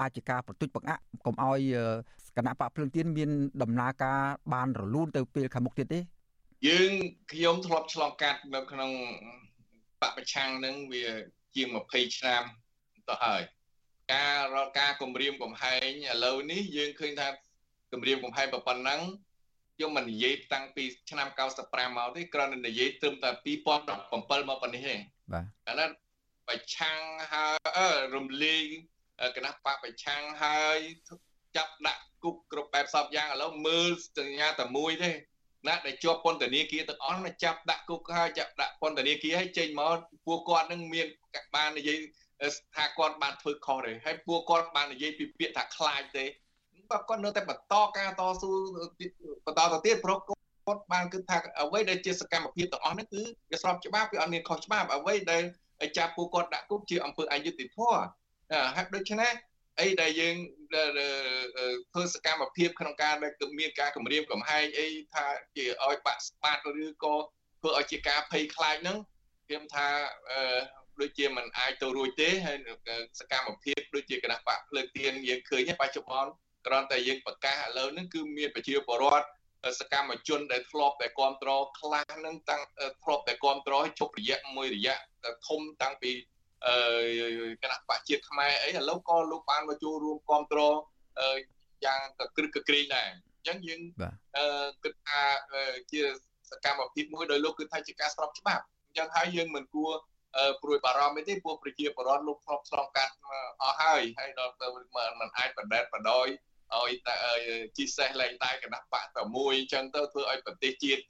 [0.00, 1.60] អាចជាការប្រទុចបង្អាក់កុំឲ្យ
[2.36, 3.30] គណៈបកភ្លើងទៀនមាន
[3.62, 4.18] ដំណើរការ
[4.52, 6.00] បានរលូនទៅពេលខាងមុខទៀតទេ
[6.66, 6.90] យើង
[7.32, 8.90] ខ្ញុំធ្លាប់ឆ្លងកាត់នៅក្នុង
[10.00, 11.04] បពប្រឆាំងនឹងវា
[11.54, 12.42] ជាង20ឆ្នាំ
[13.08, 13.42] ទៅហើយ
[14.12, 17.28] ការរកការគម្រាមកំហែងឥឡូវនេះយើងឃើញថា
[17.92, 19.00] គម្រាមកំហែងប៉ុណ្ណឹង
[19.74, 21.28] ខ្ញុំមិននិយាយតាំងពីឆ្នាំ
[21.62, 23.30] 95មកទេគ្រាន់តែនិយាយត្រឹមតែ
[23.86, 24.96] 2017មកប៉ុណ្នេះទេ
[25.32, 25.90] បាទអានោះ
[26.48, 27.00] ប្រឆាំង
[27.32, 27.46] ហើ
[27.94, 28.64] យរំលាយ
[29.36, 30.78] គណៈបកប្រឆាំងហើយ
[31.56, 35.10] ចាប់ដាក់គុកគ្រប់បែបសពយ៉ាងឥឡូវមើលសញ្ញាតែមួយទេ
[35.66, 41.06] ណាដែលជាប់ពន្ធនាគារទាំងអស់ចាប់ដាក់គុកហើយចាប់ដាក់ពន្ធនាគារហើយចេញមកពួកគាត់នឹងមាន
[41.54, 41.96] បាននិយាយ
[42.76, 46.24] ថាគាត់បានធ្វើខុសទេហើយពួកគាត់បាននិយាយពីពាក្យថាខ្លាចទេ
[46.90, 48.50] បើគាត់នៅតែបន្តការតស៊ូ
[49.46, 50.34] បន្តទៅទៀតព្រោះគា
[50.76, 55.42] ត់បានគិតថាអ្វីដែលជាសកម្មភាពទាំងអស់នេះគឺវាស្របច្បាប់វាអត់មានខុសច្បាប់អ្វីដែល
[55.98, 58.00] ចាប់ពួកគាត់ដាក់គុកជាអង្គើអយុត្តិធម៌
[58.76, 59.32] ហើយដូច្នេះ
[59.80, 60.36] អីដែលយើង
[61.92, 67.14] ធ្វើសកម្មភាពក្នុងការដែលមានការគម្រាមកំហែងអីថាជាឲ្យបាក់ស្បាតឬក៏
[67.60, 68.98] ធ្វើឲ្យជាការភ័យខ្លាចហ្នឹង
[69.46, 69.88] ខ្ញុំថា
[71.00, 72.58] ដូចជាมันអាចទៅរួចទេហើយ
[73.20, 76.30] សកម្មភាពដូចជាគណៈបកភ្លើងទៀនយើងឃើញបច្ចុប្បន្ន
[76.66, 79.26] គ្រាន់តែយើងប្រកាសឥឡូវហ្នឹងគឺមានប្រជាពលរដ្ឋ
[79.80, 82.62] សកម្មជនដែលធ្លាប់តែគ្រប់គ្រងខ្លះហ្នឹងតាំង
[83.04, 84.96] ធ្លាប់តែគ្រប់គ្រងឲ្យជប់រយៈមួយរយៈ
[85.48, 86.37] ធំតាំងពីអឺ
[87.62, 90.76] គណៈបកជាតិខ្មែរអីឥឡូវក៏លោកបានមកចូលរួមគ្រប់គ្រង
[91.84, 92.00] យ៉ាង
[92.36, 93.80] ក្រឹកក្រែងដែរអញ្ចឹងយើង
[94.36, 95.20] អឺគិតថា
[95.92, 96.00] ជា
[96.50, 99.92] សកម្មភាពមួយដោយលោកគឺថាជាការស្របច្បាប់អញ្ចឹងហើយយើងមិនគួរ
[100.62, 103.14] ព្រួយបារម្ភទេពួកប្រជាពលរដ្ឋលោកធ្លាប់ឆ្លងកាត់
[103.62, 104.66] អស់ហើយហើយដល់ទៅ
[105.20, 106.28] มันអាចបដែតបដោយ
[106.76, 107.16] ឲ្យតែ
[107.76, 111.02] ជីសេះលែងតែគណៈបកតែមួយអញ្ចឹងទៅធ្វើឲ្យប្រទេសជាតិ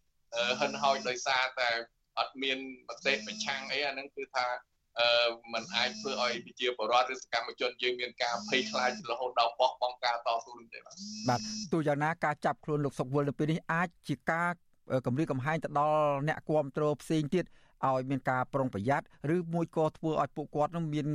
[0.60, 1.70] ហិនហោចដោយសារតែ
[2.18, 2.58] អត់មាន
[2.88, 4.77] មតិប្រឆាំងអីអាហ្នឹងគឺថាអឺ
[5.52, 10.94] มันអាចធ្វើឲ្យប្រជាពលរដ្ឋឬសកម្មជនយើងមានការភ័យខ្លាចរហូតដល់បោះបង់ការតស៊ូនោះទេបាទ
[11.28, 11.40] បាទ
[11.72, 14.50] ទោះយ៉ាងណាការចាប់ខ្លួនលោកសុកវុលនៅពេលនេះអាចជាការ
[15.06, 17.44] គម្រាមកំហែងទៅដល់អ្នកគ្រប់គ្រងផ្សេងទៀត
[17.86, 21.06] ឲ្យមានការប្រុងប្រយ័ត្នឬមួយក៏ធ្វើឲ្យពួកគាត់នឹងមាន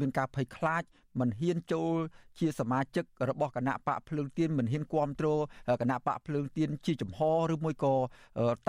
[0.00, 0.82] មានការភ័យខ្លាច
[1.20, 1.94] មិនហ៊ានចូល
[2.38, 5.38] ជាសមាជិករបស់គណៈបកភ្លើងទៀនមិនហ៊ានគ្រប់គ្រង
[5.80, 7.20] គណៈបកភ្លើងទៀនជាចំហ
[7.52, 7.94] ឬមួយក៏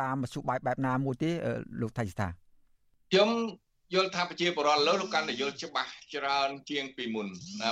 [0.02, 1.32] តាមមធ្យោបាយបែបណាមួយទេ
[1.82, 2.28] លោកថៃស្ថា
[3.12, 3.30] ខ្ញុំ
[3.94, 7.28] យល់ថាប្រជាពលរដ្ឋលើលោកកាន់តែយល់ច្បាស់ច្រើនជាងពីមុន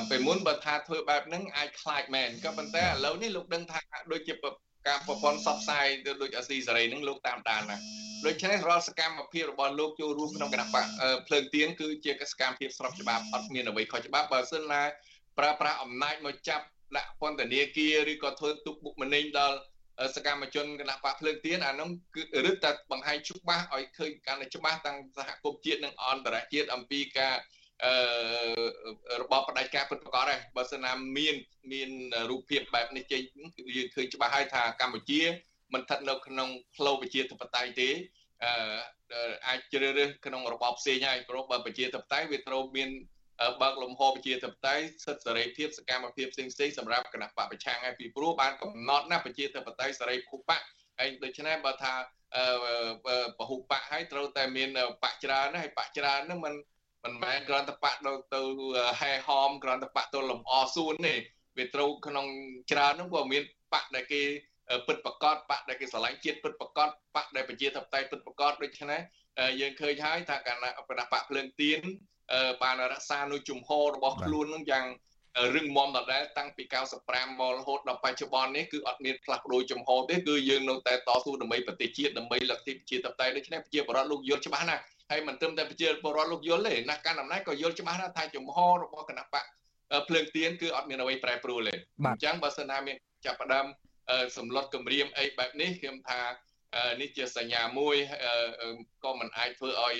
[0.09, 3.79] ពេលមុនបើថាធ្វើបែបហ្នឹងអាចខ្លាចមែនក៏ប៉ុន្តែឥឡូវនេះលោកដឹងថា
[4.11, 4.33] ដូចជា
[4.87, 7.77] ការប្រព័ន្ធផ្សព្វផ្សាយទៅដូចអាស៊ីសេរីនឹងលោកតាមដានណា
[8.25, 10.85] ដូច្នេះរាល់សកម្មភាពរបស់លោកចូលរួមក្នុងគណៈបក
[11.27, 14.81] ភ្លើងទៀនគឺជាសកម្មភាពស្របច្បាប់អត់មានអ្វីខុសច្បាប់បើសិនណា
[15.37, 16.65] ប្រើប្រាស់អំណាចមកចាប់
[16.97, 19.57] ដាក់ពន្ធនាគារឬក៏ធ្វើទុកបុកម្នេញដល់
[20.15, 27.35] សកម្មជនគណៈបកភ្លើងទៀនអានោះគឺរឹតតែបង្ហាញច្បាស់ឲ្យឃើញកាន់តែច្បាស់ទាំងសហគមន៍ជាតិនិងអន្តរជាតិអំពីការ
[27.83, 27.93] អឺ
[29.21, 31.35] របបផ្ដាច់ការពិតប្រាកដដែរបើសិនណាមាន
[31.71, 31.89] មាន
[32.29, 33.21] រូបភាពបែបនេះចេញ
[33.57, 35.21] គឺយើងឃើញច្បាស់ហើយថាកម្ពុជា
[35.73, 37.89] មិនស្ថិតនៅក្នុងផ្លូវប្រជាធិបតេយ្យទេ
[38.43, 42.89] អឺអាចជ្រើសរើសក្នុងរបបផ្សេងហើយព្រោះបើប្រជាធិបតេយ្យវាត្រូវមាន
[43.61, 50.61] បើកលំហប្រជាធិបតេយ្យសិទ្ធិសេរីភាពសកម្មភាពផ្សេងផ្សេងសម្រាប់គណៈបកប្រឆាំងហើយពីព្រោះបានកំណត់ណាប្រជាធិបតេយ្យសេរីភូបក
[50.99, 51.93] ហើយដូច្នេះបើថា
[53.37, 54.69] ពហុបកហើយត្រូវតែមាន
[55.03, 56.55] បកច្រើនហើយបកច្រើនហ្នឹងมัน
[57.03, 58.41] មិនមែនគ្រាន់តែបាក់ទៅទៅ
[59.01, 61.15] ហែហមគ្រាន់តែបាក់ទៅលំអសួនទេ
[61.57, 62.27] វាត្រូវក្នុង
[62.71, 63.43] ច្រើននោះក៏មាន
[63.73, 64.21] បាក់ដែលគេ
[64.87, 69.01] ពិតប្រកបបាក់ដែលគេឆ្លាញ់ជាតិពិតប្រកបបាក់ដែលប្រជាធិបតេយ្យពិតប្រកបដូច្នេះ
[69.61, 71.81] យើងឃើញហើយថាគណៈបដបកភ្លើងទៀន
[72.63, 74.85] បានរក្សានូវជំហររបស់ខ្លួននឹងយ៉ាង
[75.55, 76.63] រឹងមាំដដែលតាំងពី
[77.01, 89.45] 95មករហូតដល់បច្ចុប្បន្ននេះគឺអត់មានផ្លាស់ប្ដូរចំហទេគឺយើងនៅតែតស៊ូដើម្បីប្រទេសជាតិដើម្បីលទ្ធិប្រជាធិបតេយ្យដូច្នេះប្រជាបរតលោកយល់ច្បាស់ណាស់ហើយមិនត្រឹមតែប្រជាពលរដ្ឋលោកយល់ទេណាស់កាន់អំណាចក៏យល់ច្បាស់ណាស់ថាចំហរបស់គណៈបក
[90.07, 93.65] ភ្លើងទៀនគឺអត់មានអ្វីប្រែប្រួលទេអញ្ចឹងបើសិនណាមានចាប់ផ្ដើម
[94.37, 96.21] សម្លុតគម្រាមអីបែបនេះខ្ញុំថា
[97.01, 97.95] នេះជាសញ្ញាមួយ
[99.03, 99.95] ក៏មិនអាចធ្វើឲ្យ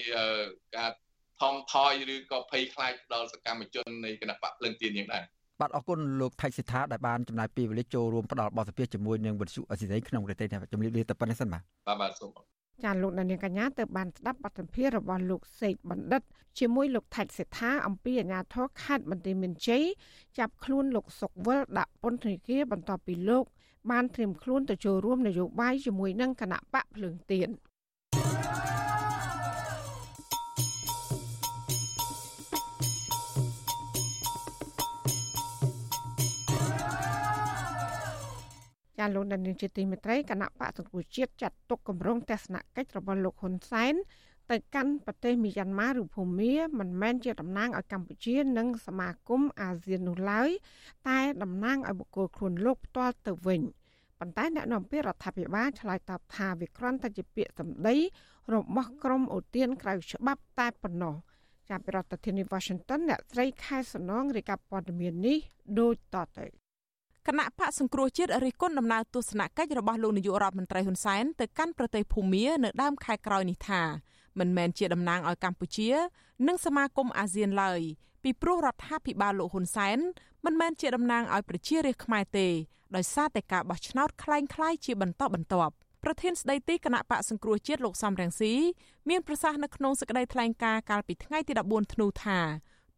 [0.77, 0.89] ការ
[1.41, 5.23] ថមថយឬក៏ភ័យខ្លាចដល់សកម្មជននៃគណៈបកភ្លើងទៀនយ៉ាងដែរ
[5.61, 12.31] បាទអរគុណលោកថៃសិដ្ឋាដែលបានចំណាយពេលវេលាចូលរួមផ្ដល់បទសម្ភាសជាមួយនឹងវិទ្យុអស៊ីសេរីក្នុងប្រទេសនេះជំរាបលាតែប៉ុណ្្នេះសិនបាទបាទបាទសូម
[12.83, 16.21] ចាលោកនាងកញ្ញាទៅបានស្ដាប់បទសម្ភាសរបស់លោកសេកបណ្ឌិត
[16.59, 19.83] ជាមួយលោកថៃសេដ្ឋាអំពីអាញាធរខេត្តបន្ទាយមានជ័យ
[20.37, 23.45] ចាប់ខ្លួនលោកសុកវិលដាក់ពន្ធនាគារបន្ទាប់ពីលោក
[23.91, 27.49] បានត្រៀមខ្លួនទៅចូលរួមនយោបាយជាមួយនឹងគណៈបកភ្លើងទៀន
[38.99, 43.95] ចាលោកដានីលជាទីមេត្រីគណៈបកសង្គ្រោះជាតិចាត់ទុកគម្រោងទស្សនកិច្ចរបស់លោកហ៊ុនសែន
[44.51, 50.49] ទៅកាន់ប្រទេសមីយ៉ាន់ម៉ាឬភូមាមិនមែនជាតំណាងឲ្យកម្ពុជានិងសមាគមអាស៊ាននោះឡើយ
[51.09, 53.61] តែតំណាងឲ្យបុគ្គលខ្លួនលោកផ្ទាល់ទៅវិញ
[54.19, 57.95] ប៉ុន្តែអ្នកនាំពាក្យរដ្ឋាភិបាលឆ្លើយតបថាវាគ្រាន់តែជាពាក្យសម្ដី
[58.53, 61.15] របស់ក្រមអូទៀនក្រៅច្បាប់តែប៉ុណ្ណោះ
[61.69, 65.37] ចាប់ពីរដ្ឋធានី Washington អ្នកស្រីខែសំណងរាយការណ៍ព័ត៌មាននេះ
[65.79, 66.64] ដូចតទៅ
[67.26, 73.82] គណៈបកសង្គ្រោះជាតិរិះគន់ដំណើរទស្សនកិច្ចរបស់លោកនាយករដ្ឋមន្ត្រីហ៊ុនសែនទៅកាន់ប្រទេសភូមានៅដើមខែក្រោយនេះថា
[74.38, 75.90] មិនមែនជាតំណាងឲ្យកម្ពុជា
[76.46, 77.80] និងសមាគមអាស៊ានឡើយ
[78.22, 79.98] ពីព្រោះរដ្ឋាភិបាលលោកហ៊ុនសែន
[80.44, 82.48] មិនមែនជាតំណាងឲ្យប្រជារាស្ត្រខ្មែរទេ
[82.96, 85.72] ដោយសារតែការបោះឆ្នោតคล้ายៗជាបន្តបន្ទាប់
[86.04, 88.52] ប្រធានស្ដីទីគណៈបកសង្គ្រោះជាតិលោកសំរងស៊ី
[89.08, 92.38] មានប្រសាសន៍នៅក្នុងសេចក្តីថ្លែងការណ៍កាលពីថ្ងៃទី14ធ្នូថា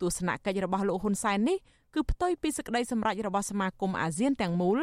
[0.01, 1.59] ទស្សនកិច្ចរបស់លោកហ៊ុនសែននេះ
[1.98, 4.80] គឺផ្ទុយពីសេចក្តីសម្រេចរបស់សមាគមអាស៊ានទាំងមូល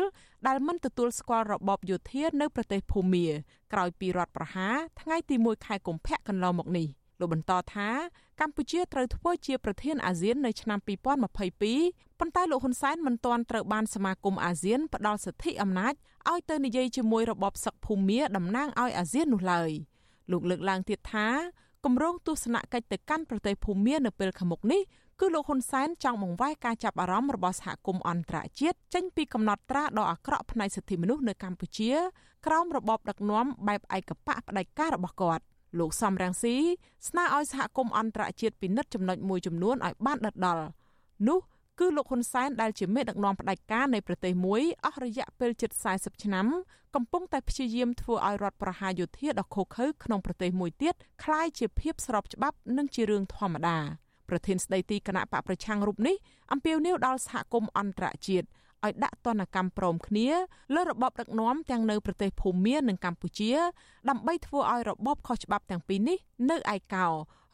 [0.47, 3.27] ដែលមិនទទួលស្គាល់របបយោធានៅប្រទេសភូមា
[3.73, 6.87] ក្រោយពីរដ្ឋប្រហារថ្ងៃទី1ខែកុម្ភៈកន្លងមកនេះ
[7.21, 7.89] លោកបន្តថា
[8.41, 15.95] កម្ពុជាត្រូវធ្វើជាប្រធានអាស៊ាននៅឆ្នាំ2022ប៉ុន្តែលោកហ៊ុនសែនមិនទាន់ត្រូវបានសមាគមអាស៊ានផ្ដល់សិទ្ធិអំណាច
[16.31, 19.71] ឲ្យទៅនិយាយជាមួយរបបសឹកភូមាតំណាងឲ្យអាស៊ាននោះឡើយ
[20.31, 21.29] លោកលើកឡើងទៀតថា
[21.85, 24.81] គម្រោងទស្សនកិច្ចទៅកាន់ប្រទេសភូមានៅពេលខាងមុខនេះ
[25.20, 31.92] គឺលោកហ៊ុនសែនចង់បង្វែរការចាប់អារម្មណ៍របស់សហគមន៍អន្តរជាតិចេញពីកំណត់ត្រាដ៏អាក្រក់ផ្នែកសិទ្ធិមនុស្សនៅកម្ពុជា
[32.46, 35.44] ក្រោមរបបដឹកនាំបែបឯកបកផ្ដាច់ការរបស់គាត់
[35.80, 36.56] លោកសំរងស៊ី
[37.08, 40.66] ស្នើឲ្យសហគមន៍អន្តរជាតិពិនិត្យចំណុចមួយចំនួនឲ្យបានដិតដល់
[41.28, 41.40] នោះ
[41.80, 46.48] គឺលោកហ៊ុនសែនដែលជាមេដឹកនាំផ្ដាច់ការនៃប្រទេសមួយអស់រយៈពេលជិត40ឆ្នាំ
[46.96, 53.80] កំពុងតែព្យាយាមធ្វើឲ្យរដ្ឋប្រហារយោធាដ៏ឃោរឃៅក្នុងប្រទេសមួយទៀតคล้ายជាភាពស្របច្បាប់និងជារឿងធម្មតា។
[54.29, 56.17] ប្រធានស្ដីទីគណៈបកប្រឆាំងរូបនេះ
[56.53, 58.47] អំពាវនាវដល់សហគមន៍អន្តរជាតិ
[58.85, 60.29] ឲ្យដាក់ទណ្ឌកម្មព្រមគ្នា
[60.75, 63.53] លើរបបដឹកនាំទាំងនៅប្រទេសភូមានិងកម្ពុជា
[64.09, 66.19] ដើម្បីធ្វើឲ្យរបបខុសច្បាប់ទាំងពីរនេះ
[66.51, 67.07] នៅឯកោ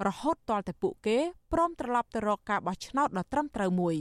[0.07, 1.19] រហូតទាល់តែពួកគេ
[1.53, 3.97] ព្រមត្រឡប់ទៅរកការបោះឆ្នោតដ៏ត្រឹមត្រូវមួយ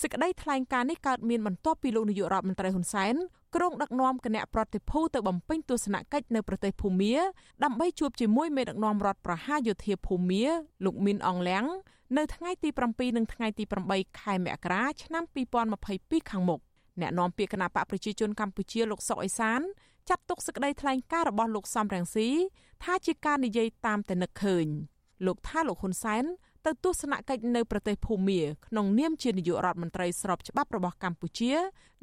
[0.00, 3.14] សេចក្តីថ្លែងការណ៍នេះកើតមានបន្ទាប់ពីលោកនាយករដ្ឋមន្ត្រីហ៊ុនសែន
[3.56, 7.14] ក្រុងដឹកនាំគណៈប្រតិភូទៅបំពេញទស្សនកិច្ចនៅប្រទេសភូមា
[7.64, 10.44] ដើម្បីជួបជាមួយមេដឹកនាំរដ្ឋប្រហារយោធាភូមា
[10.84, 11.64] លោកមីនអងលៀង
[12.18, 15.24] នៅថ្ងៃទី7និងថ្ងៃទី8ខែមករាឆ្នាំ
[15.76, 16.60] 2022ខាងមុខ
[17.00, 19.60] អ្នកនាំពាក្យគណៈបកប្រជាជនកម្ពុជាលោកសុកអេសាន
[20.08, 22.28] ចាត់ទុកសេចក្តីថ្លែងការណ៍របស់លោកសំរងស៊ី
[22.84, 24.66] ថាជាការនិយាយតាមតែនឹកឃើញ
[25.26, 26.24] លោកថាលោកហ៊ុនសែន
[26.66, 31.52] ទៅទស្សនកិច្ចនៅប្រទេសភូមាក្នុងនាមជានាយករដ្ឋមន្ត្រីស្របច្បាប់របស់កម្ពុជា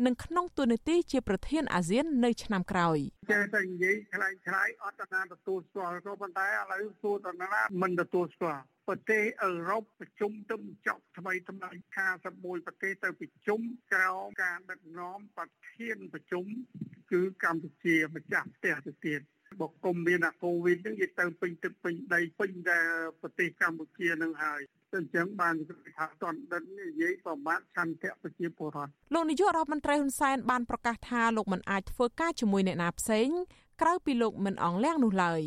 [0.05, 2.97] និងក្នុងតួនាទីជាប្រធានអាស៊ាននៅឆ្នាំក្រោយ
[3.31, 11.69] ចេះតែនិយាយខ្លាំងខ្លាយអត់តាទទួលស្គាល់ក៏ប៉ុន្តែឥឡូវសួរតាណាមិនទទួលស្គាល់ប្រទេសអឺរ៉ុបប្រជុំទៅចប់ថ្មីថ្មី
[12.17, 13.59] 51ប្រទេសទៅប្រជុំ
[13.93, 16.45] ក្រោមការដឹកនាំប្រធានប្រជុំ
[17.11, 19.21] គឺកម្ពុជាម្ចាស់ផ្ទះទៅទៀត
[19.61, 22.79] បកគុំមានអាកូវីដហ្នឹងគេទៅពេញទឹកពេញដីពេញតែ
[23.21, 24.61] ប្រទេសកម្ពុជានឹងហើយ
[24.95, 33.29] អញ្ចឹងបានគេថាតនដិននិយាយប្រមាថឆន្ទៈប្រជាពលរដ្ឋលោកនាយករដ្ឋមន្ត្រីហ៊ុនសែនបានប្រកាសថាលោកមិនអាចធ្វើការជាមួយអ្នកណាផ្សេង
[33.81, 35.41] ក្រៅពីលោកមិនអង្លាំងនោះឡើយ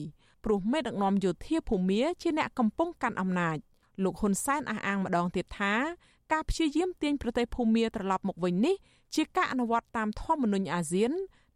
[0.44, 3.58] ព្រោះមេដឹកនាំយោធាភូមាជាអ្នកកំពុងកាន់អំណាច
[4.04, 5.74] លោកហ៊ុនសែនអះអាងម្ដងទៀតថា
[6.32, 8.76] ការព្យាយាមទាញប្រទេសភូមាត្រឡប់មកវិញនេះ
[9.14, 11.12] ជាការអនុវត្តតាមធម្មនុញ្ញអាស៊ាន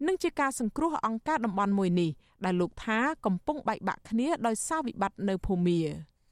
[0.06, 2.10] និងជាការសង្គ្រោះអង្គការតំបន់មួយនេះ
[2.44, 5.80] ដែលលោកថាកំពុងបែកបាក់គ្នាដោយសារវិបត្តិនៅភូមា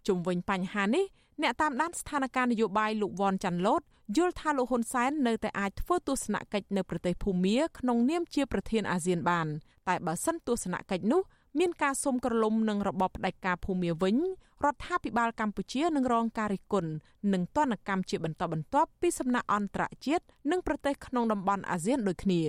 [0.07, 1.05] ជុំវិញបញ្ហានេះ
[1.42, 3.83] អ្នកតាមដានស្ថានភាពនយោបាយលោកវ៉ាន់ចាន់ឡូត
[4.16, 9.46] យល់ថាលោកហ៊ុនសែននៅតែអាចធ្វើទស្សនកិច្ចនៅប្រទេសភូមាក្នុងនាមជាប្រធានអាស៊ានបាន
[9.88, 11.22] តែបើសិនទស្សនកិច្ចនោះ
[11.59, 14.16] មានការសុំក្រឡុំនឹងរបបផ្ដាច់ការភូមាវិញ
[14.64, 16.90] រដ្ឋាភិបាលកម្ពុជានឹងរងការរិះគន់
[17.33, 22.42] និងទណ្ឌកម្មជាបន្តបន្ទាប់ពីសំណាក់អន្តរជាតិនិងប្រទេសក្នុងតំបន់អាស៊ានដូចគ្នា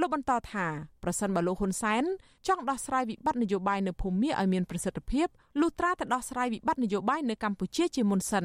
[0.00, 0.66] លោកបន្តថា
[1.02, 2.04] ប្រសិនបើលោកហ៊ុនសែន
[2.46, 5.26] ចង់ដោះស្រាយវិបត្តិនយោបាយនៅភូមាឲ្យមានប្រសិទ្ធភាព
[5.60, 8.44] លុះត្រាតែដោះស្រាយវិបត្តិនយោបាយនៅកម្ពុជាជាមុនសិន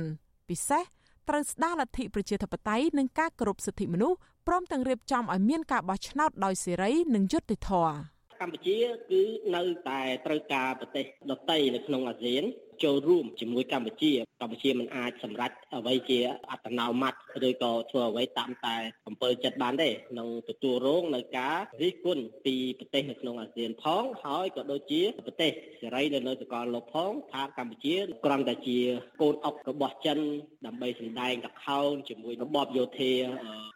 [0.49, 0.83] ពិសេស
[1.29, 7.93] ត្រូវស្ដារលទ្ធិប្រជាធិបតេយ្យនិងការគោរពសិទ្ធិមនុស្សព្រមទាំងរៀបចំឲ្យមានការបោះឆ្នោតដោយសេរីនិងយុត្តិធម៌
[8.41, 8.77] កម្ពុជា
[9.11, 9.21] គឺ
[9.55, 12.43] នៅតែត្រូវការប្រទេសដទៃនៅក្នុងអាស៊ាន
[12.83, 14.11] ចូលរួមជាមួយកម្ពុជា
[14.41, 16.19] កម្ពុជាមិនអាចសម្រេចអ្វីជា
[16.51, 17.13] អត្តនោម័ត
[17.47, 18.75] ឬក៏ធ្វើអ្វីតាមតែ
[19.07, 19.89] អំពើចិត្តបានទេ
[20.19, 28.79] នឹងទទួលរងនៅការរិះគន់ពីប្រទេសនៅក្នុងអាស៊ានផងហើយក៏ដូចជាប្រទេសសេរីនៅនៅសកលលោកផងថាកម្ពុជាគ្រាន់តែជា
[29.21, 30.19] កូនអុករបស់ចិន
[30.65, 33.13] ដើម្បីសម្ដែងកខោនជាមួយរបបយោធា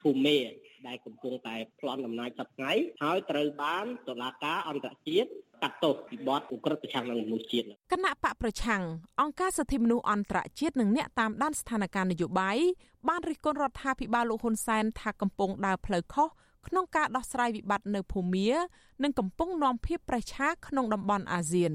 [0.04, 0.38] ភូមេ
[0.88, 5.30] ដែលកំពុងតែប្លន់អំណាចសប្តាហ៍ហើយត្រូវបានតុលាការអន្តរជាតិ
[5.64, 8.82] កាត់ទោសពីបទឧក្រិដ្ឋប្រឆាំងនឹងមនុស្សជាតិគណៈបកប្រឆាំង
[9.22, 12.58] អង្គការសិទ្ធិមនុស្សអន្តរជាតិនិងអ្នកតាមដានស្ថានភាពនយោបាយ
[13.10, 16.28] បានរិះគន់រដ្ឋាភិបាលលោកហ៊ុនសែនថាកំពុងដើរផ្លូវខុស
[16.68, 18.50] ក្នុងការដោះស្រាយវិបត្តិនៅភូមា
[19.04, 21.74] និងកំពុងនាំភាពប្រឆាក្នុងតំបន់អាស៊ាន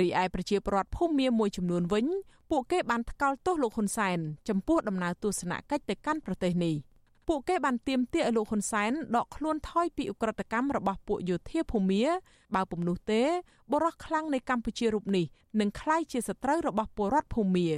[0.00, 2.06] រីឯប្រជាពលរដ្ឋភូមាមួយចំនួនវិញ
[2.50, 6.74] ពួកគេបានថ្កោលទោសលោកហ៊ុនសែនចំពោះដំណើរទស្សនកិច្ចទៅកាន់ប្រទេសនេះ
[7.32, 12.04] ពួកគេបានទាមទារឲ្យលោកហ៊ុនសែនដកខ្លួនថយពីអ ுக ្រិតកម្មរបស់ពួកយោធាភូមា
[12.54, 13.22] បើពុំនោះទេ
[13.72, 15.26] បរិះខ្លាំងនៃកម្ពុជារូបនេះ
[15.60, 17.68] នឹងក្លាយជាសត្រូវរបស់ពលរដ្ឋភូមា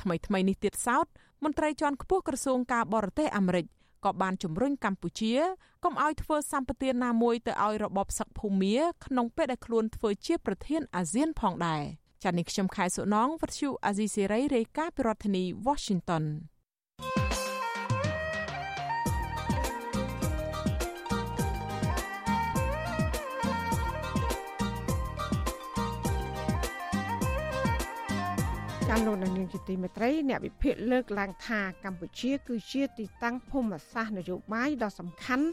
[0.00, 1.06] ថ្មីថ្មីនេះទៀតសោត
[1.44, 3.66] មន្ត្រីជាន់ខ្ពស់ក្រសួងការបរទេសអាមេរិក
[4.04, 5.32] ក៏បានជំរុញកម្ពុជា
[5.84, 11.82] កុំឲ្យធ្វើសម្បទានណាមួយទៅឲ្យរបបសឹកភូមាក្នុងពេលដែលខ្លួនធ្វើជាប្រធានអាស៊ានផងដែរ
[12.22, 16.24] ចា៎នេះខ្ញុំខែសុណងវັດឈូអាស៊ីសេរីរាយការណ៍ពីរដ្ឋធានី Washington
[29.06, 35.46] លោកនាងជាទីមេត្រីអ្នកវិភាគលើកឡើងថាកម្ពុជាគឺជាទីតាំងភូមិសាស្ត្រនយោបាយដ៏សំខាន់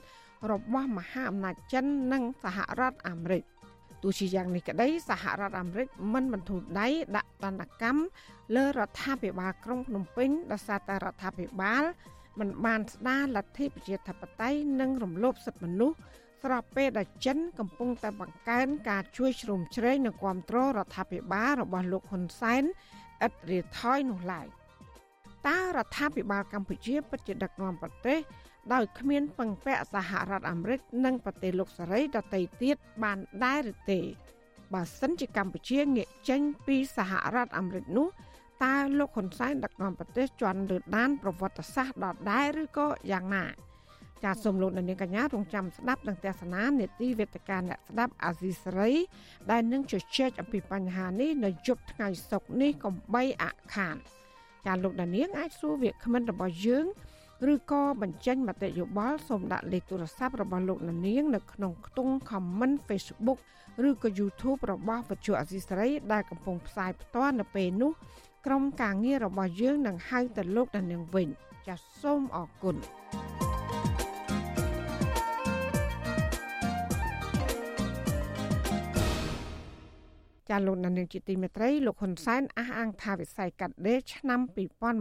[0.52, 3.44] របស់មហាអំណាចចិននិងសហរដ្ឋអាមេរិក
[4.04, 8.02] ទោះជាយ៉ាងនេះក្តីសហរដ្ឋអាមេរិកមិនបន្ធូរដៃដាក់ទណ្ឌកម្ម
[8.56, 11.84] លើរដ្ឋាភិបាលក្រុងភ្នំពេញដោយសារតែរដ្ឋាភិបាល
[12.40, 15.98] មិនបានស្ដារលទ្ធិប្រជាធិបតេយ្យនិងរំលោភសិទ្ធិមនុស្ស
[16.44, 22.64] ស្របពេលដែលចិនកំពុងតែបង្កើនការជួយជ្រោមជ្រែងនិងគ្រប់គ្រងរដ្ឋាភិបាលរបស់លោកហ៊ុនសែន
[23.26, 24.48] ឥតរាថយនោះឡើយ
[25.48, 28.20] តើរដ្ឋាភិបាលកម្ពុជាពិតជាដឹកនាំប្រទេស
[28.74, 34.00] ដោយគ្មានពឹងពាក់សហរដ្ឋអាមេរិកនិងប្រទេសលោកសេរីដទៃទៀតបានដែរឬទេ
[34.74, 38.08] បើសិនជាកម្ពុជាងាកចេញពីសហរដ្ឋអាមេរិកនោះ
[38.64, 43.46] តើលោកហ៊ុនសែនដឹកនាំប្រទេសជន់លើដានប្រវត្តិសាស្ត្រដដែលឬក៏យ៉ាងណា
[44.24, 48.92] ចាសសូមលោកនាងកញ្ញារងចាំស្ដាប់នឹងទេសនានេតិវេទិកាអ្នកស្ដាប់អាស៊ីសេរី
[49.52, 53.96] ដែលនឹងជជែកអំពីបញ្ហានេះនៅយប់ថ្ងៃសុក្រនេះកំបីអខាន
[54.66, 56.86] ចាសលោកនាងអាចសួរវាគ្មិនរបស់យើង
[57.54, 63.40] ឬក៏បញ្ចេញមតិយោបល់សូមដាក់លេខទូរស័ព្ទរបស់លោកនាងនៅក្នុងខ្ទង់ comment Facebook
[63.88, 67.92] ឬក៏ YouTube របស់វិទ្យុអាស៊ីសេរីដែលកំពុងផ្សាយផ្ទាល់នៅពេលនេះ
[68.46, 71.28] ក្រុមការងាររបស់យើងនឹងហៅទៅលោកនាងវិញ
[71.68, 72.76] ចាសសូមអរគុណ
[80.50, 84.40] ចាលោកនាងជាទីមេត្រីលោកហ៊ុនសែនអះអាងថាវិស័យកាត់ដេរឆ្នាំ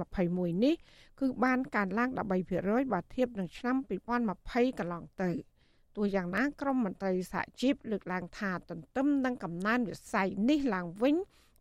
[0.02, 0.74] 2021នេះ
[1.20, 2.10] គឺបានកើនឡើង
[2.50, 3.76] 13%បើធៀបនឹងឆ្នាំ
[4.22, 5.30] 2020កន្លងទៅ
[5.96, 11.16] ទោះយ៉ាងណាក្រមមន្ត្រីសហជីពលើកឡើងថាទន្ទឹមនឹងកំណើនវិស័យនេះឡើងវិញ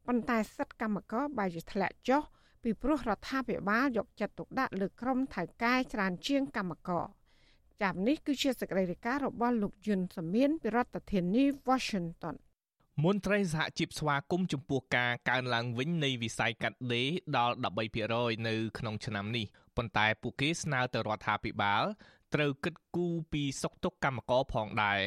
[0.07, 2.21] ប៉ុន្តែសិទ្ធិកម្មករបែរជាធ្លាក់ចុះ
[2.63, 7.05] ពីព្រោះរដ្ឋាភិបាលយកចិត្តទុកដាក់លើក្រុមថៅកែច្រើនជាងកម្មករ
[7.81, 12.35] ចាប់នេះគឺជាសេចក្តីរាយការណ៍របស់លោកយុនសមៀនពីរដ្ឋធានី Washington
[13.01, 17.55] មន្ត្រីសហជីពស្វាគមន៍ចំពោះការកើនឡើងវិញនៃវិស័យកាត់ដេរដល់
[17.99, 19.45] 13%នៅក្នុងឆ្នាំនេះ
[19.77, 21.83] ប៉ុន្តែពួកគេស្នើទៅរដ្ឋាភិបាល
[22.33, 24.99] ត្រូវគិតគូរពីសុខទុក្ខកម្មករផងដែរ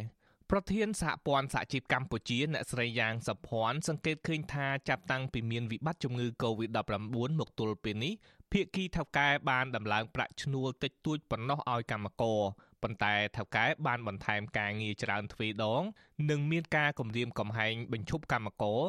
[0.50, 6.92] ប្រធានសហព័ន្ធសហជីពកម្ពុជាអ្នកស្រីយ៉ាងសុភ័ណ្ឌសង្កេតឃើញថាចាប់តាំងពីមានវិបត្តិជំងឺ Covid-19
[7.40, 8.14] មកទល់ពេលនេះ
[8.52, 12.40] ភាគីថៅកែបានដំឡើងប្រាក់ឈ្នួលតិចតួចប៉ុណ្ណោះឲ្យកម្មករ
[12.82, 15.82] ប៉ុន្តែថៅកែបានបន្ថែមការងារច្រើនទ្វេដង
[16.30, 18.80] និងមានការគម្រាមកំហែងបញ្ឈប់កម្មករ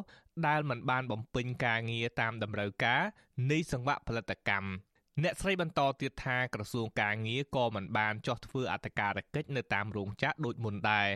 [0.48, 3.02] ដែលមិនបានបំពេញការងារតាមតម្រូវការ
[3.52, 4.70] នៃសង្វាក់ផលិតកម្ម
[5.24, 11.08] អ្នកស្រីបន្តទៀតថាក្រសួងការងារក៏មិនបានចោះធ្វើអត្តការកិច្ចនៅតាមរោងចក្រដូចមុនដែរ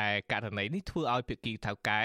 [0.00, 2.00] ដែលករណីនេះធ្វើឲ្យភាគីថៅកែ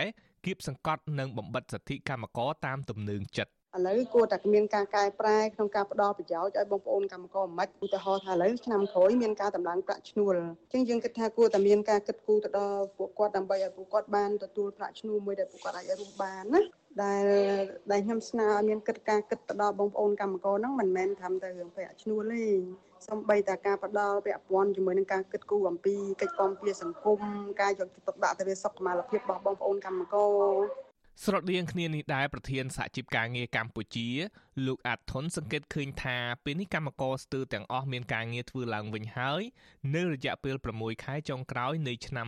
[0.46, 16.62] គៀបសង្កត់និងបំបិតសិទ្ធិកម្មករតាមទំនឹងចិត្ត ឥឡូវគួរតែមានការកែប្រែក្នុងការផ្ដល់ប្រយោជន៍ឲ្យបងប្អូនកម្មករមិនឧទាហរណ៍ថាឥឡូវឆ្នាំក្រោយមានការតម្លើងប្រាក់ឈ្នួលអញ្ចឹងយើងគិតថាគួរតែមានការគិតគូរទៅដល់ពួកគាត់ដើម្បីឲ្យពួកគាត់បានទទួលប្រាក់ឈ្នួលមួយដែលពួកគាត់អាចរស់បានណា
[17.04, 17.26] ដែល
[17.92, 22.46] ដែលខ្ញុំស្នើឲ្យមានកិច្ចការគិតទៅដល់បងប្អូនកម្មករហ្នឹងមិនមែនធ្វើតែរឿងប្រាក់ឈ្នួលទេ
[23.08, 27.20] សំបីតែការផ្ដល់ពាក់ព័ន្ធជាមួយនឹងការគិតគូរអំពីកិច្ចគាំពារសង្គម
[27.62, 30.85] ការយកចិត្តទុកដាក់ទៅលើសុខុមាលភាពរបស់បងប្អូនកម្មករ
[31.24, 34.10] ស្រដៀងគ្នានេះដែរប្រធានសហជីពការងារកម្ពុជា
[34.66, 39.42] លោកអាត់ថុនសង្កេតឃើញថាពេលនេះកម្មករស្ទើរទាំងអស់មានការងារធ្វើឡើងវិញហើយ
[39.96, 42.28] នៅរយៈពេល6ខែចុងក្រោយនៃឆ្នាំ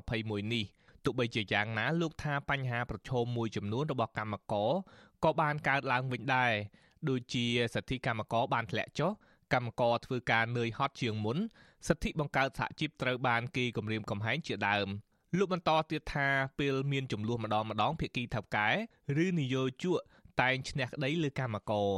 [0.00, 0.64] 2021នេះ
[1.04, 4.70] ទោះបីជាយ៉ាងណាលោកថាបញ្ហាប្រឈមមួយចំនួនរបស់កម្មករ
[5.24, 6.52] ក៏បានកើតឡើងវិញដែរ
[7.08, 7.44] ដូចជា
[7.74, 9.12] សិទ្ធិកម្មករបានធ្លាក់ចុះ
[9.52, 11.38] កម្មករធ្វើការនឿយហត់ជាងមុន
[11.88, 14.88] សិទ្ធិបង្កើតសហជីពត្រូវបានគេគំរាមកំហែងជាដើម
[15.38, 18.68] លោកបន្តទៀតថាពេលមានចំនួនម្ដងម្ដងភាគីថៅកែ
[19.24, 19.98] ឬនយោជក
[20.40, 21.90] តែងឈ្នះក្តីលើកម្មករ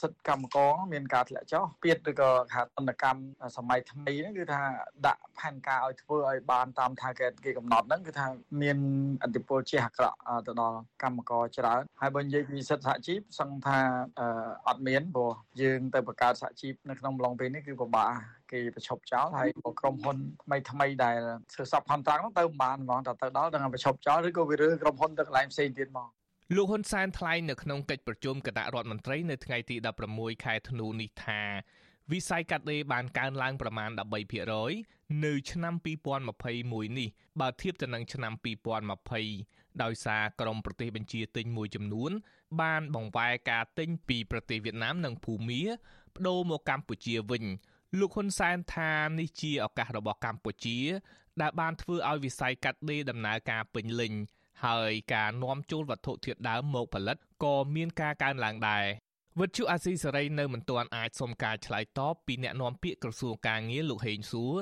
[0.00, 3.20] សិទ្ធិកម្មករមានការធ្លាក់ចុះពៀតឬក៏ខាតនកម្ម
[3.56, 4.62] សម័យថ្មីហ្នឹងគឺថា
[5.06, 8.26] ដាក់ផែនការឲ្យធ្វើឲ្យបានតាមថាគេគេកំណត់ហ្នឹងគឺថា
[8.62, 8.78] មាន
[9.22, 13.78] អតិពលជាអាក្រក់ទៅដល់កម្មករច្រើនហើយបើនិយាយពីសិទ្ធិសហជីពសឹងថា
[14.68, 18.10] អត់មានព្រោះយើងទៅបង្កើតសហជីពនៅក្នុងម្លងពេលនេះគឺពិបាក
[18.52, 19.48] គេប្រឈប់ចោលហើយ
[19.80, 21.18] ក្រុមហ៊ុនថ្មីថ្មីដែល
[21.54, 26.08] ធ្វើសពខនត្រាក់ហ្នឹងទៅមិនបានហ្មងតែទៅដល់ដល់ប្រឈប់ចោលឬក៏វារើក្រុមហ៊ុនទៅកន្លែងផ្សេងទៀតមក
[26.52, 29.76] លោកហ៊ុនសែនថ្លែងនៅក្នុងកិច្ចប្រជុំគណៈរដ្ឋមន្ត្រីនៅថ្ងៃទី
[30.10, 31.40] 16ខែធ្នូនេះថា
[32.12, 33.90] វិស័យកាត់ដេរបានកើនឡើងប្រមាណ
[34.56, 35.74] 13%នៅឆ្នាំ
[36.36, 37.08] 2021នេះ
[37.40, 38.32] បើធៀបទៅនឹងឆ្នាំ
[39.08, 42.10] 2020ដោយសារក្រមប្រទេសបញ្ជាទិញមួយចំនួន
[42.60, 45.70] បានបង្វែរការទិញពីប្រទេសវៀតណាមនិងភូមាប
[46.26, 47.44] ដូរមកកម្ពុជាវិញ
[47.98, 50.78] លោកហ៊ុនសែនថានេះជាឱកាសរបស់កម្ពុជា
[51.40, 54.14] ដែលបានធ្វើឲ្យវិស័យកាត់ដេរដំណើរការពេញលេញ
[54.64, 58.84] ហើយការនាំចូលវត្ថុធាតុដើមមកផលិតក៏មានការកើនឡើងដែរ
[59.40, 64.54] វិទ្យុអាស៊ីសេរីនៅមិនទាន់អាចសុំការឆ្លើយតបពីអ្នកនាំពាក្យក្រសួងការងារលោកហេងសួរ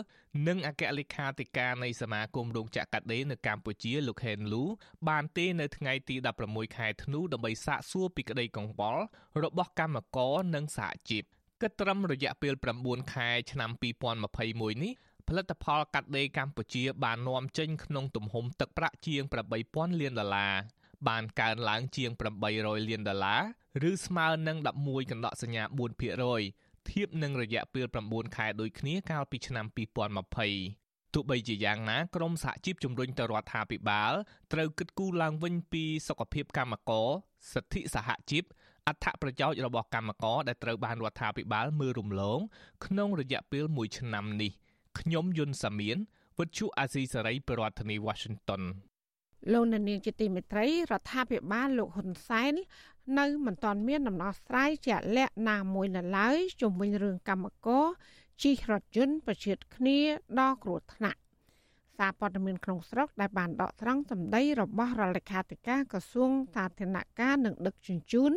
[0.48, 4.64] និងអគ្គលេខាធិការនៃសមាគមរោងចក្រកាត់ដេរនៅកម្ពុជាលោកហេនលូ
[5.08, 9.02] បានទេនៅថ្ងៃទី16ខែធ្នូដើម្បីសាកសួរពីក្តីកង្វល់
[9.42, 11.24] របស់កម្មករនិងសហជីព
[11.62, 13.70] គិតត្រឹមរយៈពេល9ខែឆ្នាំ
[14.22, 14.92] 2021នេះ
[15.28, 19.22] ផលិតផលកាត់ដេរកម្ពុជាបាននាំចេញក្នុងទំហំទឹកប្រាក់ជាង
[19.62, 20.54] 8000លានដុល្លារ
[21.08, 22.10] បានកើនឡើងជាង
[22.50, 25.62] 800លានដុល្លារឬស្មើនឹង11កណ្ដកសញ្ញា
[26.26, 29.66] 4%ធៀបនឹងរយៈពេល9ខែដូចគ្នាកាលពីឆ្នាំ
[30.40, 34.12] 2020ទោះបីជាយ៉ាងណាក្រមសហជីពជំរុញទៅរដ្ឋាភិបាល
[34.52, 37.08] ត្រូវគិតគូរឡើងវិញពីសុខភាពកម្មករ
[37.52, 38.44] សិទ្ធិសហជីព
[38.88, 42.40] អត្ថប្រយោជន៍របស់កម្មករដែលត្រូវបានរដ្ឋាភិបាលមើលរំលង
[42.84, 44.52] ក្នុងរយៈពេល1ឆ្នាំនេះ
[44.98, 45.96] ខ្ញុំយុនសាមៀន
[46.38, 48.62] វិទ្យុអាស៊ីសេរីប្រធានាធិបតី Washington
[49.52, 52.54] លោកនាងជាទីមេត្រីរដ្ឋាភិបាលលោកហ៊ុនសែន
[53.18, 57.86] នៅមិនទាន់មានដំណោះស្រាយជាក់លាក់ណាមួយនៅឡើយជុំវិញរឿងកម្មករ
[58.42, 59.98] ជិះរថយន្តប្រឈិតគ្នា
[60.40, 61.18] ដល់គ្រោះថ្នាក់
[61.98, 68.32] សារព័ត៌មានក្នុងស្រុកដែលបានដកស្រង់សម្ដីរបស់រដ្ឋលេខាធិការក្រសួងសាធារណការនិងដឹកជញ្ជូន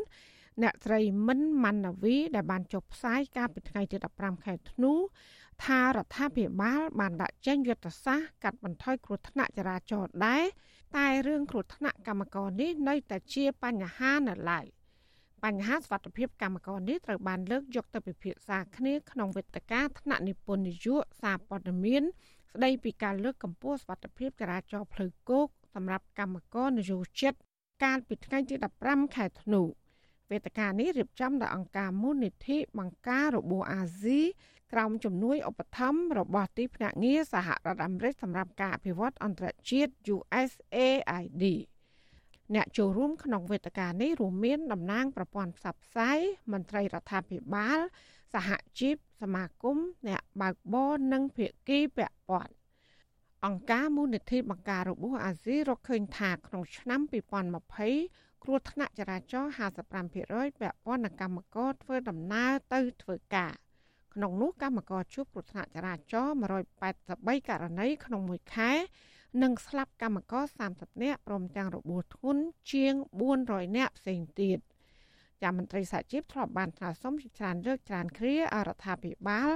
[0.63, 4.93] អ្នកស្រីមិនម៉ាន់ណាវីដែលបានចុះផ្សាយកាលពីថ្ងៃទី15ខែធ្នូ
[5.63, 10.43] ថារដ្ឋាភិបាលបានដាក់ចេញយុទ្ធសាស្ត្រកាត់បន្ថយគ្រោះថ្នាក់ចរាចរណ៍ដែរ
[10.97, 14.65] តែរឿងគ្រោះថ្នាក់កម្មករនេះនៅតែជាបញ្ហានៅឡើយ
[15.43, 22.03] បញ្ហាសុខភាពកម្មករនេះត្រូវបានលើកយកទៅពិភាក្សាគ្នាក្នុងវេទិកាថ្នាក់និពន្ធនយោបាយសារព័ត៌មាន
[22.51, 27.33] ស្ដីពីការលើកកម្ពស់សុខភាពចរាចរណ៍ផ្លូវគោកសម្រាប់កម្មករនយោជិត
[27.83, 28.55] កាលពីថ្ងៃទី
[28.85, 29.63] 15ខែធ្នូ
[30.31, 34.21] វេទិកានេះរៀបចំដោយអង្គការមូលនិធិបង្ការរបួសអាស៊ី
[34.73, 41.45] ក្រោមជំនួយឧបត្ថម្ភរបស់ទីភ្នាក់ងារសហរដ្ឋអាមេរិកសម្រាប់ការអភិវឌ្ឍអន្តរជាតិ USAID
[42.55, 46.19] អ្នកចូលរួមក្នុងវេទិកានេះរួមមានតំណាងប្រព័ន្ធផ្សព្វផ្សាយ
[46.51, 47.79] មន្ត្រីរដ្ឋាភិបាល
[48.33, 48.49] សហ
[48.79, 52.53] ជីពសមាគមអ្នកបើកបរនិងភាគីពាក់ព័ន្ធ
[53.45, 56.99] អង្គការមូលនិធិបង្ការរបួសអាស៊ីរកឃើញថាក្នុងឆ្នាំ
[57.71, 63.53] 2020គ្រោះថ្នាក់ចរាចរណ៍55%ពាក់ព័ន្ធនឹងកម្មករធ្វើដំណើរទៅធ្វើការ
[64.15, 66.35] ក្នុងនោះកម្មករជួបគ្រោះថ្នាក់ចរាចរណ៍
[66.91, 68.71] 183ករណីក្នុងមួយខែ
[69.43, 72.93] និងស្លាប់កម្មករ30នាក់ព្រមទាំងរបួសធ្ងន់ជាង
[73.35, 74.57] 400នាក់ផ្សេងទៀត
[75.41, 79.49] ចាំមន្ត្រីសហជីពធ្លាប់បានថ្នើសុំជាច្រើនលើកច្រើនគ្រាអរដ្ឋាភិបាល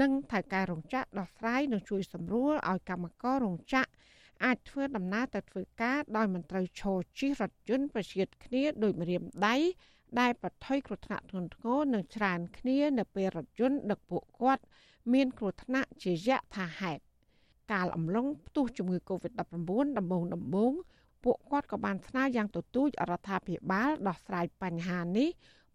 [0.00, 3.90] និងថៅកែរោងចក្រដោះស្រាយនិងជួយសម្រួលឲ្យកម្មកររោងចក្រ
[4.44, 9.56] អាចធ្វើដំណើរទៅធ្វើការដោយមិនត្រូវឈរជិះរថយន្តប្រឈៀតគ្នាដោយម្រាមដៃ
[10.20, 14.62] ដែលប្រថុយគ្រោះថ្នាក់ធ្ងន់ធ្ងរនិងច្រើនគ្នានៅពេលរថយន្តដឹកពួកគាត់
[15.12, 17.02] មានគ្រោះថ្នាក់ជាយថាហេតុ
[17.72, 19.40] កាលអំឡុងផ្ទុះជំងឺ Covid-19
[19.98, 20.72] ដំបូងដំបូង
[21.24, 25.28] ពួកគាត់ក៏បានស្នើយ៉ាងទទូចរដ្ឋាភិបាលដោះស្រាយបញ្ហានេះ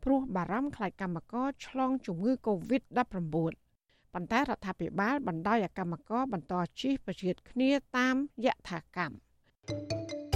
[0.04, 2.98] ព្រោះបារម្ភខ្លាចកម្មករឆ្លងជំងឺ Covid-19
[4.14, 8.16] ប៉ុន្តែរដ្ឋាភិបាលបណ្ដោយឲ្យកម្មករបន្តជិះប្រជៀតគ្នាតាម
[8.46, 10.27] យថាកម្ម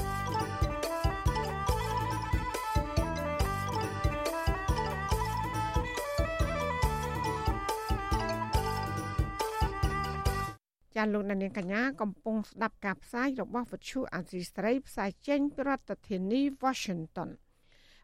[10.95, 17.29] ចាលោកនាងកញ្ញាកំពុងស្ដាប់ការផ្សាយរបស់វិទ្យុអាស៊ីស្រីផ្សាយចេញពីរដ្ឋធានី Washington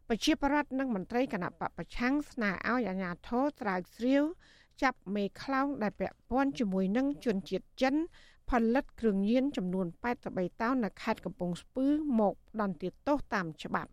[0.08, 4.24] ប្រជាប្រដ្ឋនិងមន្ត្រីគណៈបពប្រឆាំងស្នើឲ្យអាជ្ញាធរត្រាវជ្រាវ
[4.82, 7.96] ចាប់មេខ្លោងដែលពាក់ព័ន្ធជាមួយនឹងជនជាតិចិន
[8.50, 9.88] ផលិតគ្រឿងញៀនចំនួន
[10.24, 11.88] 83តោននៅខេត្តកំពង់ស្ពឺ
[12.20, 13.92] មកផ្ដន្ទាទោសតាមច្បាប់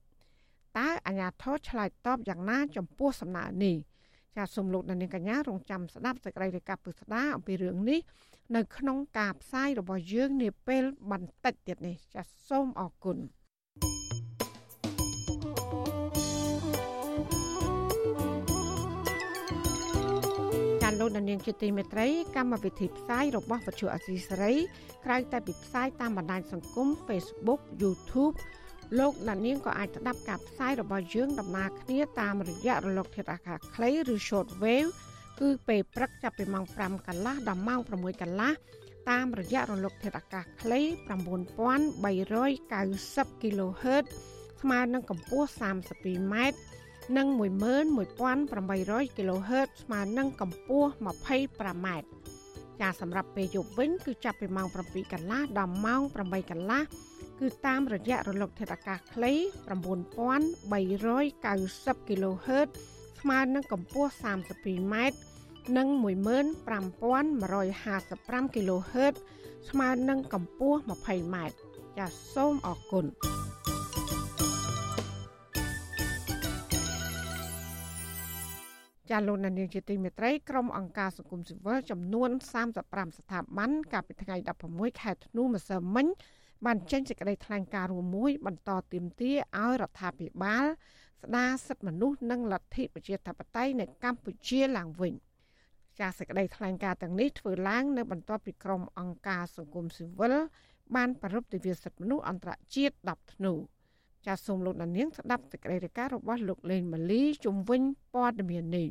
[0.79, 3.77] តើអាជ្ញាធរឆ្លើយតបយ៉ាងណាចំពោះសំណើនេះ
[4.37, 8.01] ចាសសូមលោកនាងកញ្ញារងចាំស្ដាប់សេចក្តីរាយការណ៍ពិស្ដាអំពីរឿងនេះ
[8.57, 13.45] នៅក្នុងការផ្សាយរបស់យើងនាពេលបន្តិចទៀតនេះចាសសូមអរគុណា
[21.01, 24.55] លោកនាងជាទីមេត្រីកម្មវិធីផ្សាយរបស់វិទ្យុអសីសេរី
[25.05, 28.35] ក្រៅតែពីផ្សាយតាមបណ្ដាញសង្គម Facebook YouTube
[28.99, 34.91] លោកអ្នកនាងក៏អាចស្ដាប់ការផ្សាយរបស់យើងដំណើរគ្នាតាមរយៈរលកធាតុអាកាសខ្លីឬ short wave
[35.41, 37.91] គឺពេលព្រឹកចាប់ពីម៉ោង5កន្លះដល់ម៉ោង6
[38.23, 38.53] កន្លះ
[39.11, 40.89] តាមរយៈរលកធាតុអាកាសខ្លី9390
[43.43, 44.05] kHz
[44.61, 46.35] ស្មើនឹងកម្ពស់ 32m
[47.17, 47.27] និង
[48.07, 51.89] 11800 kHz ស្មើនឹងកម្ពស់ 25m
[52.81, 56.83] ចាសម្រាប់ពេលយប់វិញគឺចាប់ពីម៉ោង7កន្លះដល់ម៉ោង8កន្លះ
[57.41, 59.33] គឺតាមរយៈរលកធាតុអាកាសខ្លី
[61.35, 62.69] 9390 kHz
[63.27, 64.95] ស្មើនឹងកម្ពស់ 32m
[65.77, 69.15] និង15155 kHz
[69.71, 71.37] ស្មើនឹងកម្ពស់ 20m
[71.99, 73.05] ចាសសូមអរគុណ
[79.11, 82.31] ចាលោកនានីជាទីមេត្រីក្រុមអង្គការសង្គមស៊ីវិលចំនួន
[82.73, 84.37] 35ស្ថាប័នកាលពីថ្ងៃ
[84.71, 86.07] 16ខែធ្នូម្សិលមិញ
[86.65, 90.67] បានចេញសេចក្តីថ្លែងការណ៍រួមមួយ បន្តទាមទារឲ្យរដ្ឋាភិបាល
[91.25, 95.15] ស្ដារសិទ្ធិមនុស្សនិងលទ្ធិប្រជាធិបតេយ្យនៅកម្ពុជាឡើងវិញ
[95.99, 100.35] ចាសសេចក្តីថ្លែងការណ៍ទាំងនេះធ្វើឡើងនៅបន្ទាប់ពីក្រុមអង្គការសង្គមស៊ីវិល
[100.97, 103.53] បានប្រពៃទិវាសិទ្ធិមនុស្សអន្តរជាតិ10ធ្នូ
[104.27, 107.83] ចាសសូមលោកដានៀងស្ដាប់សេចក្តីរាយការណ៍របស់លោកលេងម៉ាលីជំវិញ
[108.15, 108.89] ព័ត៌មាននេះ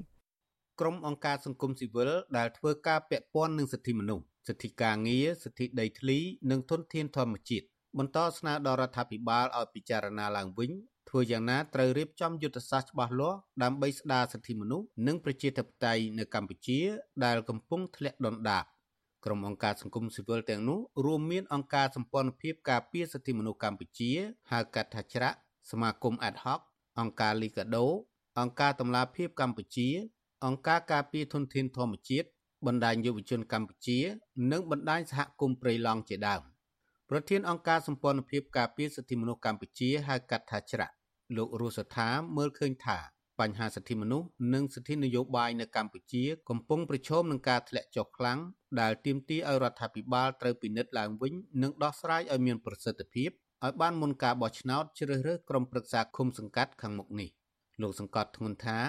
[0.79, 6.19] ក្រុមអង្គការសង្គមស៊ីវិលដែលធ្វើការពាក់ព័ន្ធនឹងសិទ្ធិមនុស្សសិទ្ធិការងារសិទ្ធិដីធ្លី
[6.51, 7.65] និងធនធានធម្មជាតិ
[7.97, 10.71] បន្តស្នើដល់រដ្ឋាភិបាលឲ្យពិចារណាឡើងវិញ
[11.15, 16.79] ធ្វើយ៉ាងណាត្រូវរៀបចំយុទ្ធសាស្ត្រច្បាស់លាស់ដើម្បីស្ដារសិទ្ធិមនុស្សនិងប្រជាធិបតេយ្យនៅកម្ពុជា
[17.25, 18.65] ដែលកំពុងធ្លាក់ដុនដាប
[19.25, 24.11] ក្រុមអង្គការសង្គមស៊ីវិលទាំងនោះរួមមានអង្គការសម្ព័ន្ធភាពការពារសិទ្ធិមនុស្សកម្ពុជា
[24.51, 25.37] ហៅកាត់ថាច្រាក់
[25.71, 26.59] សមាគម Ad hoc
[26.99, 27.85] អង្គការ Liga do
[28.39, 29.89] អង្គការតម្លាភាពកម្ពុជា
[30.45, 32.27] អង្គការការពារធនធានធម្មជាតិ
[32.65, 33.99] បណ្ដាញយុវជនកម្ពុជា
[34.51, 36.41] និងបណ្ដាញសហគមន៍ព្រៃឡង់ជាដើម
[37.09, 40.93] ប្រធានអង្គការសម្ព័ន្ធភាពការពារសិទ្ធិមនុស្សកម្ពុជាហៅកាត់ថាច្រាក់
[41.37, 42.99] លោករស់សថាមើលឃើញថា
[43.39, 48.39] បញ្ហាសិទ្ធិមនុស្សនិងសិទ្ធិនយោបាយនៅកម្ពុជា កំពុងប្រឈមនឹងការធ្លាក់ចុះខ្លាំង
[48.81, 53.29] ដែលទាមទារឲ្យរដ្ឋាភិបាលត្រូវពិនិត្យឡើងវិញនិងដោះស្រាយឲ្យមានប្រសិទ្ធភាព
[53.63, 57.29] ឲ្យបានមុនការបោះឆ្នោតជ្រើសរើសក្រុមប្រឹក្សាឃុំសង្កាត់ខាងមុខនេះ
[57.81, 58.79] លោកសង្កត់ធ្ងន់ថា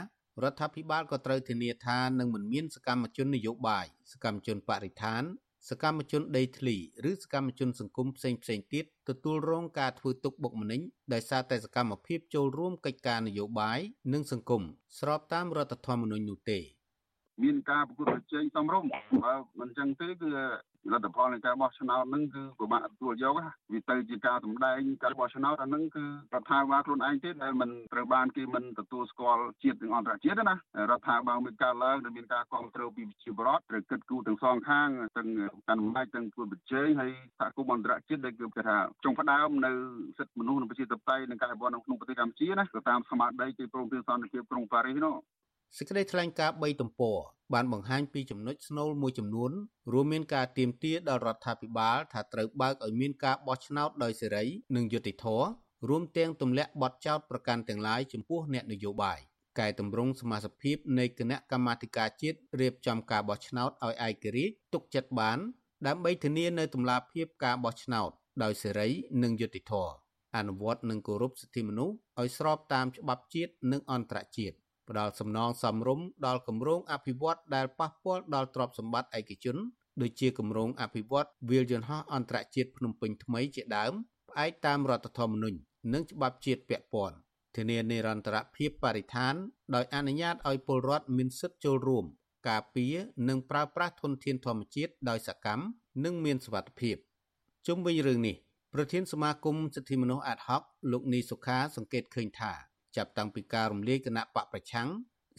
[0.42, 5.22] រដ្ឋាភិបាលក៏ត្រូវធានាថានឹងមិនមានសកម្មជននយោបាយសកម្មជនបរិស្ថាន
[5.68, 6.76] សកម្មជនដីធ្លី
[7.10, 10.80] ឬសកម្មជនសង្គមផ្សេងផ្សេងទៀតទទួលរងការធ្វើទុកបុកម្នេញ
[11.12, 13.80] ដោយសារតែសកម្មភាពចូលរួមកិច្ចការនយោបាយ
[14.12, 14.62] និងសង្គម
[14.98, 16.58] ស្របតាមរដ្ឋធម្មនុញ្ញនោះទេ
[17.42, 18.88] មានការប្រកួតប្រជែងសមរម្យ
[19.24, 20.30] បើមិនចឹងទេគឺ
[20.92, 23.32] លទ្ធផលនៃការបោះឆ្នោតហ្នឹងគឺពិបាកទទួលយក
[23.72, 26.04] វាទៅជាការសម្ដែងការបោះឆ្នោតអាហ្នឹងគឺ
[26.34, 30.54] រដ្ឋាភិបាលខ្លួនឯងទេដែលមិនត្រូវបានគេមិនទទួលស្គាល់ជាតិនិងអន្តរជាតិណា
[30.90, 35.28] រដ្ឋាភិបាលមានការឡើងដែលមានការគ្រប់គ្រងពីវិជាបរដ្ឋត្រូវគិតគូរទាំងសងខាងទាំង
[35.68, 39.72] កាន់អំណាចទាំងពលប្រជែងហើយសហគមន៍អន្តរជាតិដែលគឺគេថាចុងផ្ដើមនៅ
[40.18, 45.14] សិទ្ធិមនុស្សនិងប្រជាធិបតេយ្យនិងការអភិវឌ្ឍនៅក្នុងប្រទេសកម្ពុជាណាទៅតាមស្មារតីគេព្រមព្រៀងសន្តិភាពក្រុងប៉ារីសនោះ
[45.78, 47.18] សេចក្តីថ្លែងការណ៍3ទំព័រ
[47.54, 49.52] បានបង្ហាញពីចំណុចស្នូលមួយចំនួន
[49.92, 54.44] រួមមានការទាមទារដល់រដ្ឋាភិបាលថាត្រូវបើកឲ្យមានការបោះឆ្នោតដោយសេរី
[54.76, 55.46] និងយុត្តិធម៌
[55.88, 59.18] រួមទាំងទម្លាក់បទចោទប្រកាន់ទាំងឡាយចំពោះអ្នកនយោបាយ
[59.58, 65.38] កែតម្រង់សមាជិកនៃគណៈកម្មាធិការជាតិរៀបចំការបោះឆ្នោតឲ្យឯករាជ្យទុកចិត្តបាន
[65.86, 68.10] ដើម្បីធានានូវតម្លាភាពការបោះឆ្នោត
[68.42, 68.88] ដោយសេរី
[69.22, 69.94] និងយុត្តិធម៌
[70.36, 74.56] អនុវត្តនិងគោរពសិទ្ធិមនុស្សឲ្យស្របតាមច្បាប់ជាតិនិងអន្តរជាតិ
[74.88, 79.56] ផ្ដល់សំណងសមរម្យដល់គម្រោងអភិវឌ្ឍដែលប៉ះពាល់ដល់ទ្រព្យសម្បត្តិឯកជន
[80.00, 83.92] ដូចជាគម្រោងអភិវឌ្ឍវាលយន្តហោះអន្តរជាតិភ្នំពេញថ្មីជាដើម
[84.30, 85.58] ផ្អែកតាមរដ្ឋធម្មនុញ្ញ
[85.92, 87.16] និងច្បាប់ជាតិពាក់ព័ន្ធ
[87.56, 89.34] ធានានិរន្តរភាពបរិស្ថាន
[89.74, 92.04] ដោយអនុញ្ញាតឲ្យពលរដ្ឋមានសិទ្ធិចូលរួម
[92.48, 92.94] ការពារ
[93.28, 95.64] និងប្រើប្រាស់ធនធានធម្មជាតិដោយសកម្ម
[96.04, 96.96] និងមានសុវត្ថិភាព
[97.66, 98.36] ជុំវិញរឿងនេះ
[98.74, 100.62] ប្រធានសមាគមសិទ្ធិមនុស្សអាតហុក
[100.92, 102.52] លោកនីសុខាសង្កេតឃើញថា
[102.96, 104.88] ចាប់តាំងពីការរំលាយគណៈបកប្រឆាំង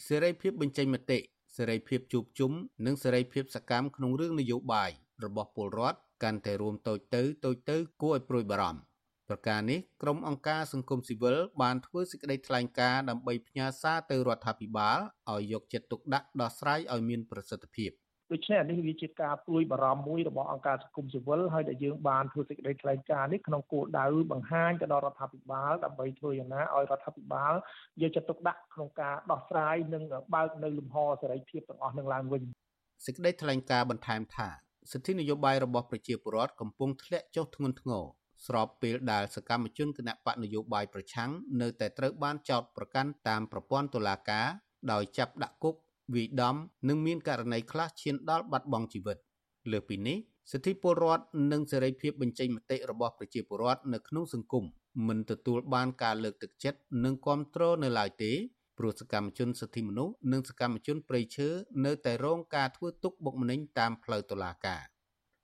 [0.06, 1.18] សេរីភាពបញ្ចេញមតិ
[1.56, 2.52] សេរីភាពជួបជុំ
[2.86, 4.90] និងសេរីភាពសកម្មក្នុងរឿងនយោបាយ
[5.24, 8.80] របស់ពលរដ្ឋកាន់តែរួមតូចទៅតូចទៅគួរឲ្យព្រួយបារម្ភ
[9.28, 14.98] ប្រការនេះក្រុមអង្គការសង្គមស៊ីវិលបានធ្វើសេចក្តីថ្លែងការណ៍ដើម្បីផ្ញើសារទៅរដ្ឋាភិបាល
[15.32, 17.90] ឲ្យយកចិត្តទុកដាក់ដោះស្រាយឲ្យមានប្រសិទ្ធភាព។
[18.32, 27.54] ដូច្នេះអានេះវាជាការព្រួយបារម្ភមួយរបស់អង្គការសង្គមស៊ីវិលហើយដែលយើងបានធ្វើសេចក្តីថ្លែងការណ៍នេះក្នុងគោលដៅបង្ហាញទៅដល់រដ្ឋាភិបាលដើម្បីធ្វើយ៉ាងណាឲ្យរដ្ឋាភិបាល
[28.02, 30.02] យកចិត្តទុកដាក់ក្នុងការដោះស្រាយនិង
[30.34, 32.42] បើកនៅលំហសេរីភាពទាំងអស់នឹងឡើងវិញ
[33.06, 34.48] សេចក្តីថ្លែងការណ៍បន្ថែមថា
[34.92, 38.04] សិទ្ធិនយោបាយរបស់ប្រជាពលរដ្ឋកំពុងធ្លាក់ចុះធ្ងន់ធ្ងរ
[38.46, 44.46] ស្របពេលដែលសកម្មជនគណៈបកនយោបាយប្រឆាំងនៅតែត្រូវបានចោទប្រកាន់តាមប្រព័ន្ធតុលាការ
[44.92, 45.74] ដោយចាប់ដាក់គុក
[46.14, 46.56] វាយដំ
[46.88, 49.18] និងមានករណីខ្លះឈានដល់បាត់បង់ជីវិត
[49.72, 50.18] លើពីនេះ
[50.52, 54.64] សិទ្ធិពលរដ្ឋនិងសេរីភាពបញ្ចេញមតិរបស់ប្រជាពលរដ្ឋនៅក្នុងសង្គម
[55.08, 58.32] មិនទទួលបានការលើកទឹកចិត្តនិងគ្រប់គ្រងនៅឡើយទេ
[58.78, 61.48] ព្រោះសកម្មជនសិទ្ធិមនុស្សនិងសកម្មជនប្រៃឈើ
[61.84, 64.82] នៅតែរងការធ្វើទុកបុកម្នេញតាមផ្លូវតុលាការ។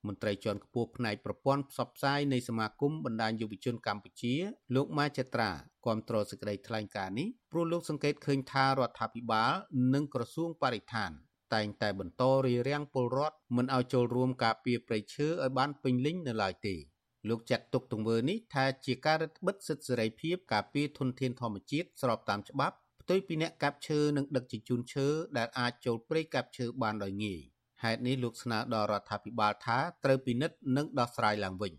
[0.07, 4.35] មន្ត្រីជាន់ខ្ពស់ផ្នែកប្រព័ន្ធផ្សព្វផ្សាយនៃសមាគមបណ្ដាញយុវជនកម្ពុជា
[4.75, 5.51] លោកម៉ាចត្រា
[5.87, 9.53] គាំទ្រសេចក្តីថ្លែងការណ៍នេះព្រោះលោកសង្កេតឃើញថារដ្ឋាភិបាល
[9.95, 11.11] និងក្រសួងបរិស្ថាន
[11.55, 16.77] តែងតែបន្តរារាំងពលរដ្ឋមិនឲ្យចូលរួមការពារព្រៃឈើឲ្យបានពេញលេញនៅឡើយទេ
[17.29, 25.07] លោកចាត់ទុកទង្វើនេះថាជាការរឹតបន្តឹងសិទ្ធិសេរីភាពការពារធនធានធម្មជាតិស្របតាមច្បាប់ផ្ទុយពីអ្នកកាប់ឈើនិងដឹកជញ្ជូនឈើ
[25.39, 27.41] ដែលអាចចូលព្រៃកាប់ឈើបានដោយងាយ
[27.83, 31.73] ហេតុនេះលោកស្នើដល់រដ្ឋាភិបាលថាត្រូវពិនិត្យនិងដោះស្រាយឡើងវិញ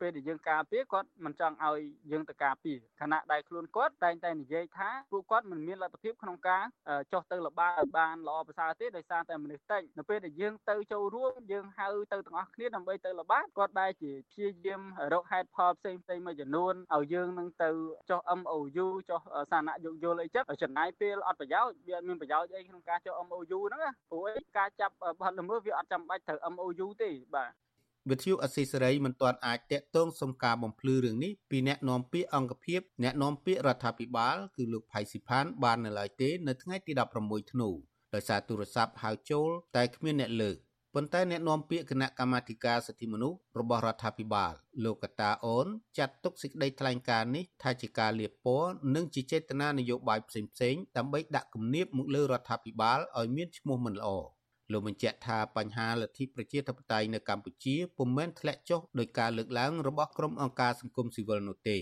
[0.00, 1.80] ពេលដែលយើងការពារគាត់មិនចង់ឲ្យ
[2.12, 6.62] យើងទៅការពារខណៈដែលខ្លួនគាត់តែងតែនិយាយថាពួកគាត់មិនមានលទ្ធភាពក្នុងការ
[7.12, 14.82] ចុះទៅល្បាតឲ្យបានល្អប្រសើរទេដោយសារតែមនុស្សតិចនៅពេលដែលយើងទៅចូលរួមយើងហៅទៅទាំងអស់គ្នាដើម្បីទៅល្បាតគាត់បែរជាព្យាយាម
[15.12, 17.70] រកហេតុផលផ្សេងផ្សេងមួយចំនួនឲ្យយើងនឹងទៅ
[18.10, 19.20] ចុះ MOU ចុះ
[19.50, 24.26] សារណៈយោគយល់អីចឹងចំណាយពេលអត់ប្រយោជន៍វាអត់មានប្រយោជន៍អីក្នុងការចុះ MOU ហ្នឹងណាព្រោះ
[24.58, 27.52] ការចាប់បទល្មើសវាអត់ចាំបាច់ត្រូវ MOU ទេបាទ
[28.10, 36.92] វិទ្យុអស៊ីសេរីមិនទាន់អាចតាក់ទងសុំការបំភ្លឺរឿងនេះពីអ្នកនាំពាក្យអង្គភាពអ្នកនាំពាក្យរដ្ឋាភិបាលគឺលោកផៃស៊ីផានបាននៅឡើយទេនៅថ្ងៃទី
[37.22, 37.70] 16ធ្នូ
[38.14, 40.56] ដោយសារទូរស័ព្ទហៅចូលតែគ្មានអ្នកលើក
[40.94, 44.52] ប៉ុន្តែអ្នកនាំពាក្យគណៈកម្មាធិការសិទ្ធិមនុស្សរបស់រដ្ឋាភិបាល
[44.84, 45.66] លោកកតាអូន
[45.98, 50.40] ចាត់ទុកសេចក្តីថ្លែងការណ៍នេះថាជាការលៀបពណ៌និងជាចេតនានយោបាយផ្សេ
[50.72, 54.08] ងៗដើម្បីដាក់គំនាបមកលើរដ្ឋាភិបាលឲ្យមានឈ្មោះមិនល្អ
[54.72, 61.78] លោកបញ្ជាក់ថាបញ្ហាលទ្ធិប្រជាធិបតេយ្យនៅកម្ពុជាពុំមែនធ្លាក់ចុះដោយការលើកឡើងរបស់ក្រុមអង្គការសង្គមស៊ីវិលនោះទេ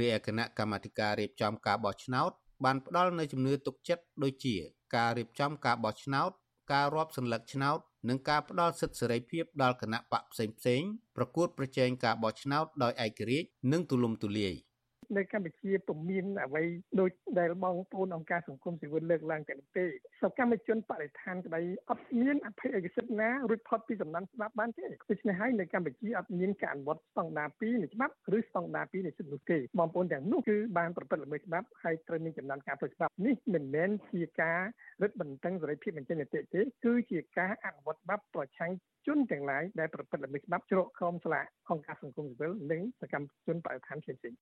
[0.00, 2.30] រាយគណៈកម្មាធិការរៀបចំការបោះឆ្នោត
[2.64, 4.56] បានផ្ដល់នូវជំនឿទុកចិត្តដូចជា
[4.96, 6.30] ការរៀបចំការបោះឆ្នោត
[6.72, 14.54] ការរាប់សន្លឹកឆ្នោត និងការផ្ដល់សិទ្ធិសេរីភាពដល់គណៈបកផ្សេងៗប្រកួតប្រជែងការបោះឆ្នោតដោយឯករាជ្យនិងទូលំទូលាយ។
[15.16, 16.62] នៅកម្ពុជាពុំមានអ្វី
[17.00, 34.60] ដូចដែលបងប្អូនអង្គការសង្គមស៊ីវិលលើកឡើងទាំងទេសកម្មជនបរិស្ថានក្តីអត់មានអភ័យឯកសិទ្ធិណារួចផុតពីសំណាញ់ច្បាប់បានទេដូច្នេះហើយនៅកម្ពុជាអត់មានការអនុវត្តស្តង់ដារ2នៃច្បាប់ឬស្តង់ដារ2នៃសិទ្ធិនោះទេបងប្អូនទាំងនោះគឺបានប្រព្រឹត្តល្មើសច្បាប់ហើយត្រូវមានចំណាត់ការផ្លូវច្បាប់នេះមិនមែនជាការ
[35.02, 36.40] រឹតបន្តឹងសេរីភាពបញ្ចេញមតិទេ
[36.84, 38.72] គឺជាការអនុវត្តច្បាប់ប្រឆាំង
[39.06, 44.38] ជនទាំងឡាយដែលប្រព្រឹត្តល្មើសច្បាប់ជ្រកក្រោមស្លាកអង្គការសង្គមស៊ីវិលនិងសកម្មជនបរិស្ថានផ្សេងៗ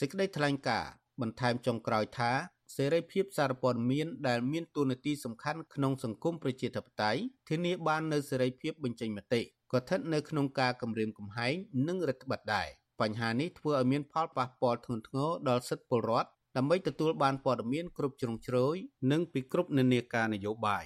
[0.00, 2.32] សេចក្តីថ្លែងការណ៍បន្ថែមចុងក្រោយថា
[2.76, 11.54] សេរីភាពសារព័ត៌មានដែលមានតួនាទីសំខាន់ក្នុងសង្គមប្រជាធិបតេយ្យធានាបាននូវសេរីភាពបញ្ចេញមតិក៏ស្ថិតនៅក្នុងការគម្រាមកំហែង
[11.88, 12.68] និងរដ្ឋបတ်ដែរ
[13.00, 18.76] បញ្ហានេះធ្វើឲ្យមានផលប៉ះពាល់ធ្ងន់ធ្ងរដល់សិទ្ធិពលរដ្ឋដើម្បីទទួលបានព័ត៌មានគ្រប់ជ្រុងជ្រោយ
[19.12, 20.84] និងពីគ្រប់និន្នាការនយោបាយ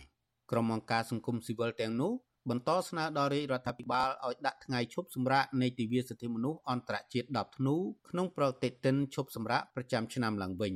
[0.51, 2.13] ក្រុមអង្គការសង្គមស៊ីវិលទាំងនោះ
[2.49, 7.77] បន្តស្នើដល់រាជរដ្ឋាភិបាលឲ្យដាក់ថ្ងៃឈប់សម្រាកនៃទិវាសិទ្ធិមនុស្សអន្តរជាតិ10ធ្នូ
[8.09, 10.73] ក្នុងប្រតិទិនឈប់សម្រាកប្រចាំឆ្នាំឡើងវិញ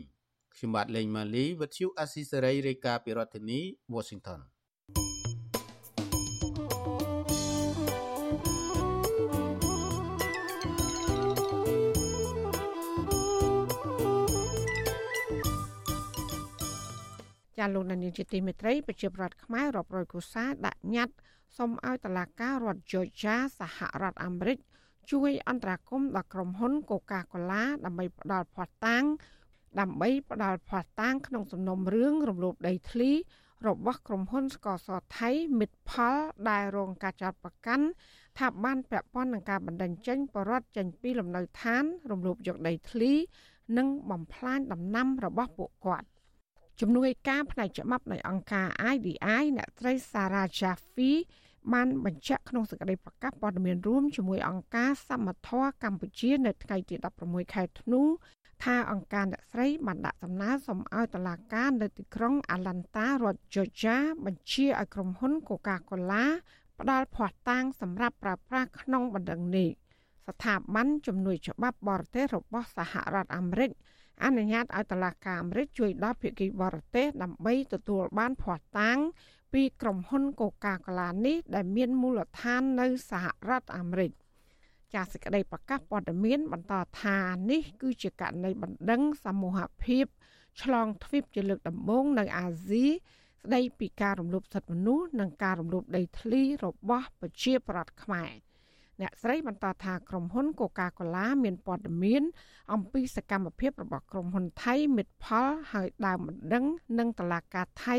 [0.54, 3.60] ខ្ញុំបាទលេងម៉ាលីវិទ្យុអស៊ីសេរីរាយការណ៍ពីរដ្ឋធានី
[3.94, 4.40] Washington
[17.58, 21.16] ចាលោកនាយកជាទីមេត្រីប្រជាប្រដ្ឋខ្មែររាប់រយគូសាដាក់ញត្តិ
[21.56, 24.58] សូមឲ្យតឡាការរដ្ឋ Georgia សហរដ្ឋអាមេរិក
[25.12, 29.04] ជួយអន្តរាគមន៍ដល់ក្រុមហ៊ុន Coca-Cola ដើម្បីផ្ដល់ភស្តុតាង
[29.80, 33.10] ដើម្បីផ្ដល់ភស្តុតាងក្នុងសំណុំរឿងរំលោភដីធ្លី
[33.68, 34.88] របស់ក្រុមហ៊ុនស្ករស
[35.18, 36.14] ថៃមិត្តផល
[36.50, 37.86] ដែលរងការចាត់ប្រកាន់
[38.38, 43.12] ថាបានពាក់ព័ន្ធនឹងការបណ្តេញចេញបរដ្ឋចេញពីលំនៅឋាន រំលោភយកដីធ្លី
[43.78, 46.08] និងបំផ្លាញដំណាំរបស់ពួកគាត់
[46.80, 51.12] ជំនួយការផ្នែកច្បាប់នៃអង្គការ IDI អ្នកត្រី Sarah Jaffe
[51.72, 56.94] បានបញ្ជាក់ក្នុងសេចក្តីប្រកាសព័ត៌មានរួមជាមួយអង្គការសមត្ថៈកម្ពុជានៅថ្ងៃទី
[57.24, 58.02] 16ខែធ្នូ
[58.64, 66.24] ថាអង្គការអ្នកស្រីបានដាក់សំណើសុំឲ្យតុលាការនៅទីក្រុង Atlanta រដ្ឋ Georgia បញ្ជាឲ្យក្រុមហ៊ុន Coca-Cola
[66.80, 69.70] ផ្ដល់ភស្តុតាងសម្រាប់ប្រើប្រាស់ក្នុងបណ្ដឹងនេះ
[70.28, 73.70] ស្ថាប័នជំនួយច្បាប់បរទេសរបស់សហរដ្ឋអាមេរិក
[74.24, 78.98] អនុញ្ញាតឲ្យតុលាការអាមេរិកជួយដល់ភាគីបរទេសដើម្បីទទួលបានភស្តុតាង
[79.54, 84.12] ពីក្រុមហ៊ុនកូកាកូឡានេះដែលមានមូលដ្ឋាននៅសហរដ្ឋអាមេរិក
[84.94, 87.18] ចាសសេចក្តីប្រកាសព័ត៌មាន បន្តថា
[87.50, 90.04] នេះគឺជាករណីបណ្ដឹងសមូហភាព
[90.62, 98.30] ឆ្លងទ្វីបជាលើកដំបូងនៅអាស៊ីស្ដីពីការរំលោភសិទ្ធិមនុស្សនិងការរំលោភដីធ្លីរបស់ប្រជាប្រដ្ឋខ្មែរ
[99.00, 102.22] អ្នកស្រីបន្តថាក្រុមហ៊ុន Coca-Cola មានព័ត៌មាន
[102.72, 106.64] អំពីសកម្មភាពរបស់ក្រុមហ៊ុនថៃមិត្តផលហើយដើមបណ្ដឹង
[106.98, 107.96] និងតឡាការថៃ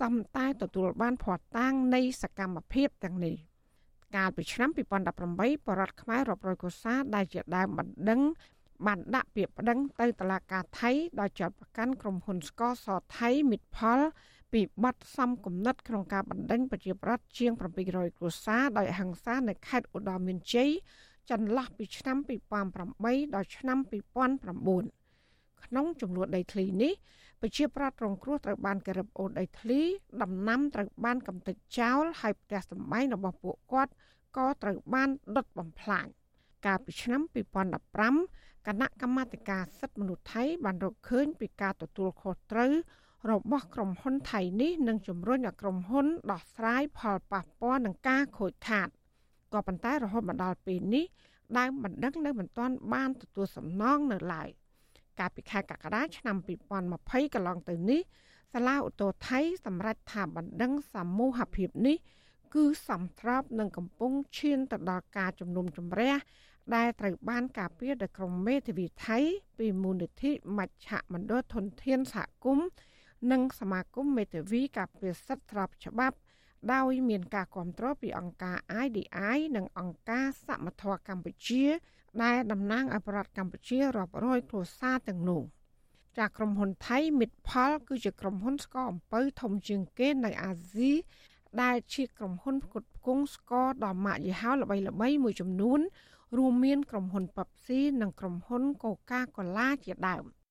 [0.00, 3.34] សំតែទទួលបានភ័ស្តុតាងនៃសកម្មភាពទាំងនេះ
[4.16, 8.20] កាលពីឆ្នាំ2018បរដ្ឋខ្មែររាប់រយកុសាដែលជាដើមបណ្ដឹង
[8.86, 14.00] បានដាក់ពាក្យប្តឹងទៅតុលាការថៃដោយចាត់ប្រកាន់ក្រុមហ៊ុនស្ករសថៃមិត្តផល
[14.52, 17.52] ពីបទសំគំនិតក្នុងការបណ្ដេញប្រជាប្រដ្ឋជាង
[17.84, 20.70] 700គ្រួសារដោយហិង្សានៅខេត្តឧត្តរមានជ័យ
[21.30, 22.16] ចន្លោះពីឆ្នាំ
[22.76, 26.92] 2008ដល់ឆ្នាំ2009ក្នុងចំនួនដីធ្លីនេះ
[27.40, 29.80] ប្រជាប្រដ្ឋរងគ្រោះត្រូវបានគេរឹបអូនដីធ្លី
[30.22, 33.92] ដំណាំត្រូវបានកំទេចចោលហើយផ្ទះសម្បែងរបស់ពួកគាត់
[34.36, 36.06] ក៏ត្រូវបានដុតបំផ្លាញ
[36.66, 37.20] កាលពីឆ្នាំ
[37.94, 42.72] 2015គណៈកម្មាធិការសិទ្ធិមនុស្សថៃបានរកឃើញពីការទទួលខុសត្រូវ
[43.30, 48.88] របស់ក្រុមហ៊ុនថៃនេះនឹងជំរុញឲ្យក្រុមហ៊ុនដោះស្រាយផលប៉ះពាល់នឹងការខូចខាត
[49.52, 51.04] ក៏ប៉ុន្តែរហូតមកដល់ពេលនេះ
[51.58, 54.48] ដើមបណ្ដឹងនៅមិនទាន់បានទទួលសំណងនៅឡើយ
[55.18, 56.36] កាលពីខែកក្កដាឆ្នាំ
[56.84, 58.00] 2020កន្លងទៅនេះ
[58.52, 61.96] សាលាឧទ្ធរថៃសម្រេចថាបណ្ដឹងសមូហភាពនេះ
[62.54, 66.14] គឺសំត្របនឹងកំពុងឈានទៅដល់ការជំនុំជម្រះ
[66.74, 69.18] ដែលត្រូវបានការពារដោយក្រុមមេធាវីថៃ
[69.58, 72.66] ពីមូលនិធិមជ្ឈមណ្ឌលធនធានសហគមន៍
[73.30, 76.16] និងសមាគមមេធាវីការពារសិទ្ធិស្របច្បាប់
[76.74, 81.64] ដោយមានការគ្រប់គ្រងពីអង្គការ IDI និងអង្គការសមត្ថៈកម្ពុជា
[82.22, 85.42] ដែលតំណាងឲ្យប្រជាកម្ពុជារាប់រយគ្រួសារទាំងនោះ
[86.18, 90.92] ចាក្រុមហ៊ុនថៃមិត្តផល គឺជាក្រុមហ៊ុនស្ករអំពៅធំជាងគេនៅអាស៊ី
[91.62, 95.80] ដែលជាក្រុមហ៊ុនផ្គត់ផ្គង់ស្ករដល់ម៉ាកយីហោល្បីៗមួយចំនួន
[96.38, 100.24] រួមមានក្រុមហ៊ុន Pepsi និងក្រុមហ៊ុន Coca-Cola ជាដើម។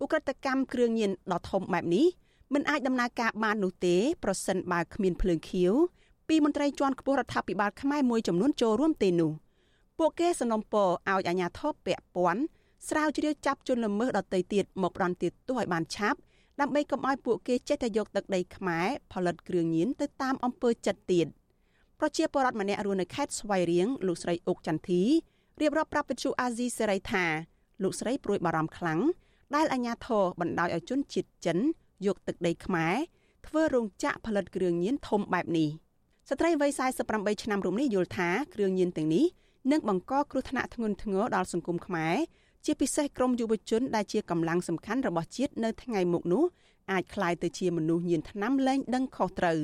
[0.03, 2.07] ឧក្រិដ្ឋកម្មគ្រឿងញៀនដ៏ធំបែបនេះ
[2.55, 5.73] មិនអាចដំណើរការបាននោះទេប្រសិនបើគ្មានភ្លើងខៀវ
[6.29, 9.33] ពីមន្ត្រីជាន់ខ្ពស់រដ្ឋាភិបាលខ្មែរមួយចំនួនចូលរួមទេនោះ
[9.99, 12.43] ពួកគេសនំពរឲ្យអាជ្ញាធរពាក់ព័ន្ធ
[12.89, 16.19] ស្រាវជ្រាវចាប់ជនល្មើសដទៃទៀតមកផ្ដន្ទាទោសឲ្យបានឆាប់
[16.61, 21.27] ដើម្បីកុំឲ្យពួកគេចេះតែយកទឹកដីខ្មែរផលិតគ្រឿងញៀនទៅតាមអំពើចិត្តទៀត
[22.01, 25.03] ប្រជាពលរដ្ឋម្នាក់រស់នៅខេត្តស្វាយរៀងលោកស្រីអុកចន្ទធី
[25.61, 27.25] រៀបរាប់ប្រាប់វិទ្យុអាស៊ីសេរីថា
[27.83, 29.01] លោកស្រីព្រួយបារម្ភខ្លាំង
[29.55, 31.59] ដែលអាញាធរបណ្ដោយឲ្យជនជាតិចិន
[32.06, 32.96] យកទឹកដីខ្មែរ
[33.48, 35.70] ធ្វើរោងចក្រផលិតគ្រឿងញៀនធំបែបនេះ
[36.30, 36.72] ស្ត្រីវ័យ
[37.08, 39.26] 48ឆ្នាំរូបនេះយល់ថាគ្រឿងញៀនទាំងនេះ
[39.72, 42.16] នឹងបង្កគ្រោះថ្នាក់ធ្ងន់ធ្ងរដល់សង្គមខ្មែរ
[42.66, 46.44] ជាពិសេសក្រមយុវជនដែលជាកម្លាំងសំខាន់របស់ជាតិនៅថ្ងៃមុខនោះ
[46.92, 49.60] អាចคล้ายទៅជាមនុស្សញៀនថ្នាំលែងដឹងខុសត្រូវ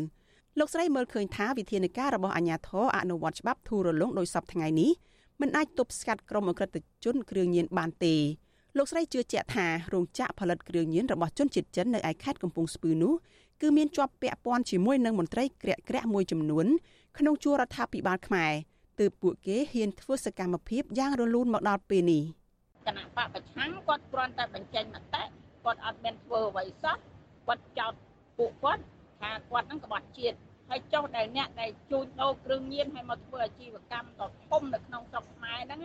[0.60, 4.92] លោកស្រីមើលឃើញថាវិធានការរបស់អាជ្ញាធរអនុវត្តច្បាប់ធូររលុងដោយសពថ្ងៃនេះ
[5.42, 6.70] មិនអាចទប់ស្កាត់ក្រុមអក្រិត
[7.04, 8.16] ជនគ្រឿងញៀនបានទេ
[8.77, 13.13] លោកស្រីជឿជាក់ថារោងចក្រផលិតគ្រឿងញៀនរបស់ជនជាតិចិននៅឯខេត្តកំពង់ស្ពឺនោះ
[13.61, 16.67] គឺមានជាប់ពាក់ព័ន្ធជាមួយនឹងមន្ត្រីក្រាក់ក្រាក់មួយចំនួន
[17.19, 18.53] ក្នុងជួររដ្ឋាភិបាលខ្មែរ
[19.01, 22.23] ទើបពួកគេហ៊ានធ្វើសកម្មភាពយ៉ាងរលូនមកដល់ពេលនេះ
[22.87, 25.23] គណៈបកប្រឆាំងគាត់គ្រាន់តែបញ្ចេញមតិ
[25.65, 26.97] គាត់អត់មានធ្វើអ្វីសោះ
[27.47, 27.93] គាត់ចោទ
[28.39, 28.83] ពួកគាត់
[29.21, 30.37] ថាគាត់នឹងក្បត់ជាតិ
[30.69, 35.81] ហើយចុះដែលអ្នកដែលជួញដូរគ្រឿងញៀនឲ្យមកធ្វើអាជីវកម្មដ៏ធំនៅក្នុងស្រុកខ្មែរហ្នឹង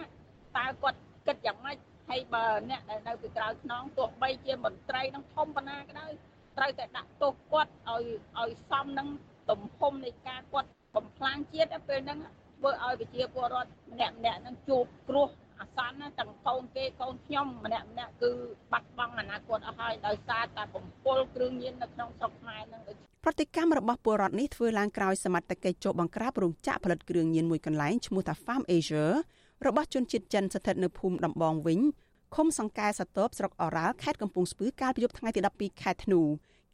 [0.57, 1.77] តើគាត់គិតយ៉ាងម៉េច
[2.09, 6.11] ហើយបើអ្នកដែលនៅពីក្រៅខ្នងទោះបីជាមន្ត្រីនឹងធំប៉ុណ្ណាក៏ដោយ
[6.57, 8.03] ត្រូវតែដាក់ទោសគាត់ឲ្យ
[8.39, 9.07] ឲ្យសមនឹង
[9.49, 12.19] ទំហំនៃការគាត់បំផ្លាញជាតិពេលហ្នឹង
[12.57, 15.29] ធ្វើឲ្យប្រជាពលរដ្ឋម្នាក់ម្នាក់នឹងជួបគ្រោះ
[15.59, 18.31] អាសន្នទាំងកូនគេកូនខ្ញុំម្នាក់ម្នាក់គឺ
[18.71, 22.81] បាត់បង់អនាគតអស់ហើយដោយសារតែបំពុលគ្រឿងញៀននៅក្នុងស្រុកខ្មែរនឹង
[23.23, 29.05] ប្រតិកម្មរបស់ពលរដ្ឋនេះធ្វើឡើងក្រោយសមត្ថកិច្ចចូលបង្ក្រាបរោងចក្រផលិតគ្រឿងញៀនមួយកន្លែងឈ្មោះថា Farm Asia
[29.65, 31.79] របស់ជនជាតិចិនស្ថិតនៅភូមិដំបងវិញ
[32.35, 36.21] ឃុំសង្កែសតបស្រុកអរ៉ាល់ខេត្តកំពង់ស្ពឺកាលពីយប់ថ្ងៃទី12ខែធ្នូ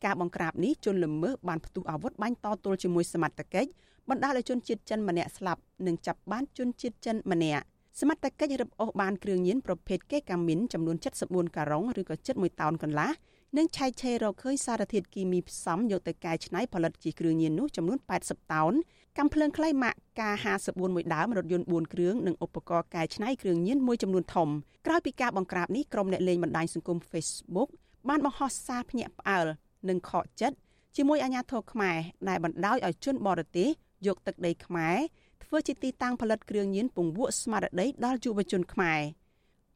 [0.05, 3.69] ការបង្ក្រាបនេះជនល្មើសបានផ្ទុះអាវុធបាញ់តទល់ជាមួយសមត្ថកិច្ច
[4.09, 7.63] បណ្ដាលឲ្យជនជាតិចិនម្នាក់ស្លាប់និងចាប់បានជនជាតិចិនម្នាក់
[7.99, 13.09] សមត្ថកិច្ចរឹបអូសបានគ្រឿងញៀនប្រភេទកេកាមីនចំនួន74ការុងឬក៏ជិត1តោនកន្លះ
[13.57, 18.73] និងឆែកឆេររកឃើញសារធាតុគីមីផ្សំយកទៅកែច្នៃផលិតជាគ្រឿងញៀននោះចំនួន80តោន
[19.19, 24.49] កាំភ្លើងខ្លីម៉ាក K54 មួយដើមរថយន្ត4គ្រឿងនិងឧបករណ៍កែច្នៃគ្រឿងញៀនមួយចំនួនធំ
[24.85, 27.69] ក្រោយពីការបង្ក្រាបនេះក្រុមអ្នកលេងបណ្ដាញសង្គម Facebook
[28.09, 29.45] បានបង្ហោះសារភ្ញាក់ផ្អើល
[29.89, 30.57] និងខកចិត្ត
[30.95, 31.97] ជាមួយអាញាធរខ្មែរ
[32.29, 33.69] ដែលបណ្ដោយឲ្យជនបរទេស
[34.07, 34.97] យកទឹកដីខ្មែរ
[35.43, 38.99] ធ្វើជាទីតាំងផលិតគ្រឿងញៀនពង្វក់ស្មារតីដល់យុវជនខ្មែរ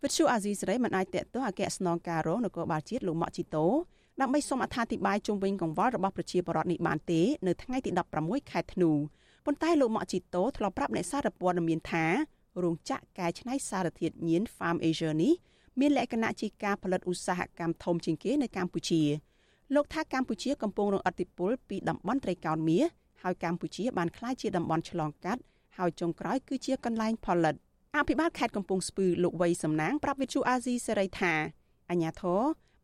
[0.01, 3.65] វិទ្យុអាស៊ីសេរីមិនអាចតេតទៅអគ្គស្នងការរងនគរបាលជាតិលោកម៉ាក់ជីតូ
[4.21, 8.91] ដើម្បីសូមអត្ថាធិប្បាយជុំវិញកង្វល់របស់ប្រជាពលរដ្ឋនេះបានទេនៅថ្ងៃទី16ខែធ្នូ
[9.49, 12.05] ប៉ុន្តែលោកម៉ាក់ជីតូធ្លាប់ប្រាប់អ្នកសារព័ត៌មានថា
[12.63, 15.33] រោងចក្រកែច្នៃសារធាតុញៀន Farm Asia នេះ
[15.79, 19.01] មានលក្ខណៈជាការផលិតឧស្សាហកម្មធំជាងគេនៅកម្ពុជា
[19.75, 22.83] លោកថាកម្ពុជាកំពុងរងឥទ្ធិពលពីតំបន់ត្រីកោណមាស
[23.23, 25.41] ហើយកម្ពុជាបានក្លាយជាតំបន់ឆ្លងកាត់
[25.77, 27.55] ហើយចុងក្រោយគឺជាកន្លែងផលិត
[27.95, 31.33] អភិបាលខេត្តកំពង់ស្ពឺលោកវ័យសំណាងប្រាប់វិទ្យុអាស៊ីសេរីថា
[31.89, 32.41] អញ្ញាធរ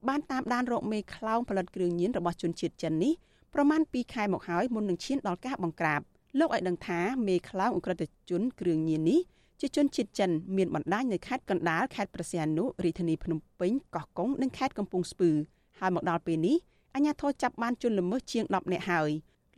[0.08, 3.14] បានតាមដានរកមេខ្លោងផលិតគ្រឿងញៀនរបស់ជនជាតិចិននេះ
[3.54, 6.02] ប្រមាណ2ខែមកហើយមុននឹងឈានដល់ការបង្ក្រាប
[6.40, 9.20] លោកឲ្យដឹងថាមេខ្លោងអ ுக ្រិតជនគ្រឿងញៀននេះ
[9.60, 15.32] ជាជនជាតិចិនមានបណ្ដាញនៅខេត្តកណ្ដាលខេត្តព្រះសីហនុរាជធានីភ្នំពេញកោះកុងនិងខេត្តកំពង់ស្ពឺ
[15.80, 16.58] ហើយមកដល់ពេលនេះ
[16.96, 19.10] អាជ្ញាធរចាប់បានជនល្មើសជាង10នាក់ហើយ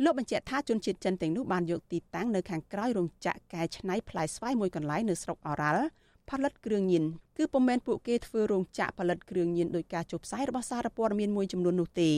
[0.04, 5.86] លោកបញ្ជាក់ថាជនជាតិចិនទាំងនោះបានយកទីតាំងនៅខាងក្រោយរោងចក្រកែច្នៃផ្លែស្វាយមួយកន្លែងនៅស្រុកអរ៉ាល់
[6.30, 7.04] ផលិតគ្រឿងញៀន
[7.38, 12.12] គឺពុំមែនពួកគេធ្វើរោងចក្រផលិតគ្រឿងញៀនដោយការជប់ផ្សាយរបស់សារព័ត៌មានមួយចំនួននោះទេ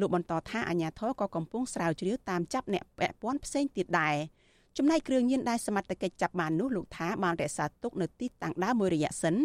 [0.00, 4.16] លោកបន្តថាអាញាធរក៏កំពុងស្រាវជ្រាវតាមចាប់អ្នកពាក់ព័ន្ធផ្សេងទៀតដែរ
[4.76, 9.36] ចំណែកគ្រឿងញៀនដែលសមត្ថកិច្ចចាប់បាននោះលោកថាបានរក្សាទុកនៅទីតាំងដើមមួយរយៈសិន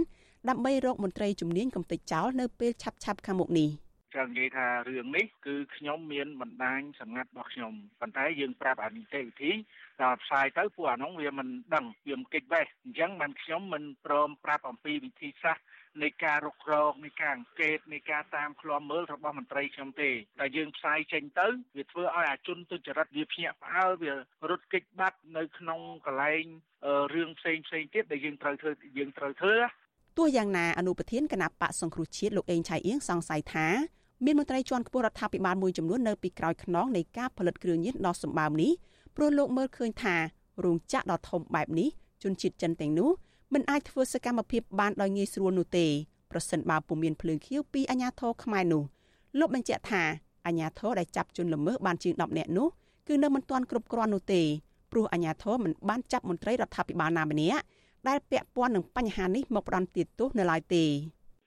[0.49, 3.69] ដើម្បីរកមន្ត្រីជំនាញកំទេចចោលនៅពេលឆាប់ៗខាងមុខនេះ។
[4.15, 9.51] ចង់និយាយថារឿងនេះគឺខ្ញុំមានបណ្ដាញសម្ងាត់របស់ខ្ញុំប៉ុន្តែយើងប្រាប់អានីតិវិធី
[10.03, 15.63] ដល់ផ្សាយទៅពួកអានោះវាមិនដឹងវាមិនកិច្ចបេះអញ្ចឹងបានខ្ញុំមិនព្រមប្រាប់អំពីវិធីសាស្ត្រ
[16.03, 24.11] នៃការរុករកនៃការអង្កេតនៃការតាមឃ្លាំមើលរបស់មន្ត្រីខ្ញុំទេតែយើងផ្សាយចេញទៅវាធ្វើឲ្យអាជនទុច្ចរិតវាភ្ញាក់ផ្អើលវា
[24.49, 26.43] រត់គេចបាត់នៅក្នុងកន្លែង
[27.13, 29.55] រឿងផ្សេងផ្សេងទៀតដែលយើងត្រូវធ្វើយើងត្រូវធ្វើ
[30.17, 33.67] ទោះយ៉ាងណាអនុប្រធានគណៈបកសង្គ្រោះជាតិលោកអេងឆៃអៀងសង្ស័យថា
[34.25, 38.71] មានមន្ត្រីជាន់ខ្ពស់រដ្ឋាភិបាលមួយចំនួននៅពីក្រោយខ្នងនៃការផលិតគ្រឿងញៀនដ៏សម្បើមនេះ
[39.15, 40.15] ព្រោះលោកមើលឃើញថា
[40.63, 41.89] រោងចក្រដ៏ធំបែបនេះ
[42.23, 43.09] ជនជាតិចិនទាំងនោះ
[43.53, 45.87] មិនអាចធ្វើសកម្មភាពបានដោយងាយស្រួលនោះទេ
[46.31, 48.83] ប្រសិនបើពុំមានភ្លើងខៀវពីអាជ្ញាធរខ្មែរនោះ
[49.39, 50.03] លោកបញ្ជាក់ថា
[50.45, 52.67] អាជ្ញាធរដែលចាប់ជនល្មើសបានជាង10នាក់នោះ
[53.07, 54.41] គឺនៅមិនទាន់គ្រប់គ្រាន់នោះទេ
[54.91, 57.61] ព្រោះអាជ្ញាធរមិនបានចាប់មន្ត្រីរដ្ឋាភិបាលណាម្នាក់
[58.07, 60.83] ដែលពាក់ព័ន្ធនឹងបញ្ហានេះមកផ្ដន់ទាទោសនៅឡើយទេ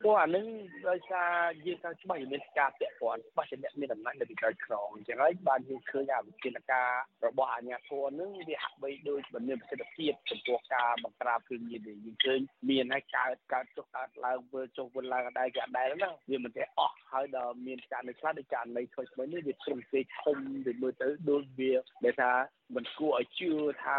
[0.02, 0.46] ព្រោះអានឹង
[0.88, 1.32] ដោយសារ
[1.66, 6.90] យើងខាងច្បាស់មានការពាក់ព័ន្ធច្បាស់ជាអ្នកមានអំណាចនៅពីក្រោយខ្នងអញ្ចឹងហើយបានយើងឃើញអាវិធានការ
[7.26, 12.40] របស់អាជ្ញាធរនឹងវាហាក់បីដូចមិនមានប្រសិទ្ធភាពចំពោះការបង្ក្រាបគ្រឿងញៀនទេយើងឃើញ
[12.70, 20.36] មានហើយកើតកើតចុះកើតឡើងធ្វើចុះវិលឡើងដែរក៏ដែរហ្នឹងវាមិនទេអស់ហើយដល់មានការនៅខ្លះដូចករណីធ្វើស្មើនេះវាត្រឹមពេកធំ
[20.66, 21.72] វាមើលទៅដូចវា
[22.04, 22.32] ដែលថា
[22.74, 23.50] មិនគួរឲ្យជឿ
[23.84, 23.98] ថា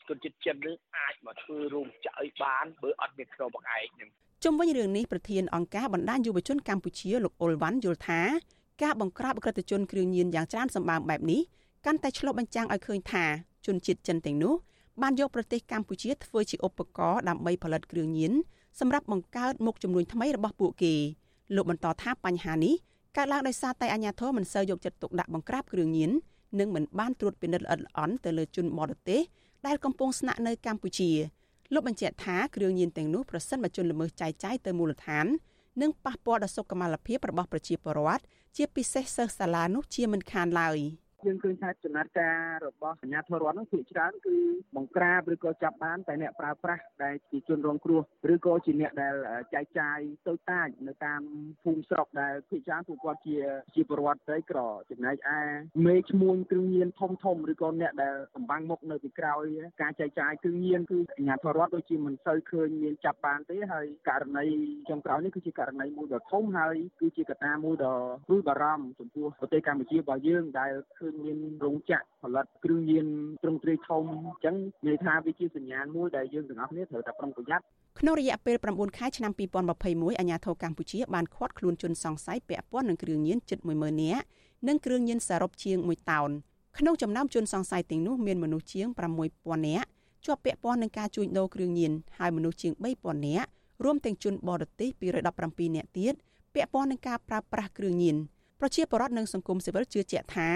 [0.00, 4.10] ស្គុនចិត្តចិននឹងអាចមកធ្វើរោងចក្រឲ្យបានបើអត់មានខ្នងបង្អែកហ្នឹង
[4.44, 8.20] ជុំវិញរឿងនេះប្រធានអង្គការបណ្ដាញយុវជនកម្ពុជាលោកអ៊ុលវ៉ាន់យល់ថា
[8.82, 11.40] ការបង្ក្រាបអក្រិតជនគ្រឿងញៀនយ៉ាងច្រើនសម្បើមបែបនេះ
[11.86, 13.24] កាន់តែឆ្លុះបញ្ចាំងឲ្យឃើញថា
[13.66, 14.54] ជនជាតិចិនទាំងនោះ
[15.02, 18.32] បានយកប្រទេសកម្ពុជាធ្វើជាឧបករណ៍ដើម្បីផលិតគ្រឿងញៀន
[18.80, 20.94] សម្រាប់បង្កើតមុខចំនួនថ្មីរបស់ពួកគេ
[21.54, 22.74] លោកបន្តថាបញ្ហានេះ
[23.16, 26.10] កើតឡើងដោយសារតែអាជ្ញាធរមិនសូវយកចិត្តទុកដាក់បង្ក្រាបគ្រឿងញៀន
[26.58, 29.20] និងមិនបានត្រួតពិនិត្យល្អិតល្អន់ទៅលើជនបរទេស
[29.66, 31.10] ដែលកំពុងស្នាក់នៅកម្ពុជា
[31.74, 35.26] លោកបញ្ជាក់ថាគ្រឿងញៀនទាំងនោះប្រសិនបើជនល្មើសចាយចាយទៅមូលដ្ឋាន
[35.80, 38.22] នឹងប៉ះពាល់ដល់សុខុមាលភាពរបស់ប្រជាពលរដ្ឋ
[38.56, 40.78] ជាពិសេសសិស្សសាលានោះជាមិនខានឡើយ។
[41.26, 44.36] យើងឃើញថាចំណាត់ការរបស់អាជ្ញាធររដ្ឋនោះភាគច្រើនគឺ
[44.76, 48.00] បង្ក្រាបឬក៏ចាប់បានតែអ្នកប្រើប្រាស់ដែលជាជនរងគ្រោះ
[48.34, 49.14] ឬក៏ជាអ្នកដែល
[49.54, 49.98] ចែកចាយ
[50.28, 51.20] តូចតាចនៅតាម
[51.62, 53.36] ភូមិស្រុកដែលភាគច្រើនពួកគាត់ជា
[53.74, 54.58] ជាពលរដ្ឋស្រីក្រ
[54.90, 55.40] ចំណែកឯ
[55.86, 59.44] មេឈ្មួញគ្រឿងញៀនធំធំឬក៏អ្នកដែលសម្បាំងមុខនៅពីក្រោយ
[59.82, 64.46] ការចែកចាយគ្រឿងញៀនគឺអាជ្ញាធររដ្ឋដូចជាមិនសូវឃើញមានចាប់បានទេហើយករណី
[64.88, 67.96] ចុងក្រោយនេះគឺជាករណីមួយដ៏ធំហើយគឺជាកត្តាមួយដ៏
[68.26, 73.06] ព្រួយបារម្ភចំពោះប្រទេសកម្ពុជារបស់យើងដែលឃើញមានរោងចក្រផលិតគ្រឿងញៀន
[73.42, 74.54] ទ្រង់ទ្រាយធំអញ្ចឹង
[74.86, 77.64] និយាយថាវាជាសញ្ញាណមួយដែលយើងទាំងអស់គ្នាត្រូវតែប្រុងប្រយ័ត្ន
[78.00, 84.24] ក្នុងរយៈពេល9ខែឆ្នាំ2021អាជ្ញាធរកម្ពុជាបានឃាត់ខ្លួនជនសង្ស័យពាក់ព័ន្ធនឹងគ្រឿងញៀនជិត10000នាក់
[84.68, 86.30] និងគ្រឿងញៀនសរុបជាង1តោន
[86.78, 88.86] ក្នុងចំណោមជនសង្ស័យទាំងនោះមានមនុស្សជាង
[89.28, 89.88] 6000នាក់
[90.24, 93.48] ជាប់ពាក់ព័ន្ធនឹងការជួញដូរគ្រឿងញៀនហើយមនុស្សជាង3000នាក់
[93.84, 94.88] រួមទាំងជនបរទេស
[95.32, 96.14] 217នាក់ទៀត
[96.54, 98.16] ពាក់ព័ន្ធនឹងការប្រើប្រាស់គ្រឿងញៀន
[98.60, 100.48] ប្រជាពលរដ្ឋនិងសង្គមស៊ីវិលជឿជាក់ថា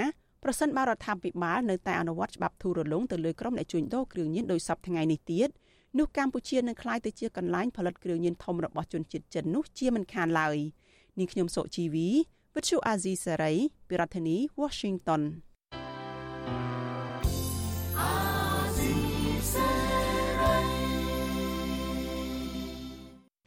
[0.48, 5.48] ប្រសិនបើរដ្ឋាភិបាលនៅតែអនុវត្តច្បាប់ធូររលុងទៅលើក្រុមអ្នកជួញដូរគ្រឿងញៀនដោយសពថ្ងៃនេះទៀត
[5.98, 10.56] នោះកម្ពុជានឹងក្លាយទៅជាកន្លែងផលិតគ្រឿងញៀនធំរបស់ជនជាតិចិននោះជាមិនខានឡើយ
[11.18, 12.08] នាងខ្ញុំសុជីវី
[12.54, 13.52] វិទ្យុអាស៊ីសេរី
[13.88, 15.22] ពីរដ្ឋធានី Washington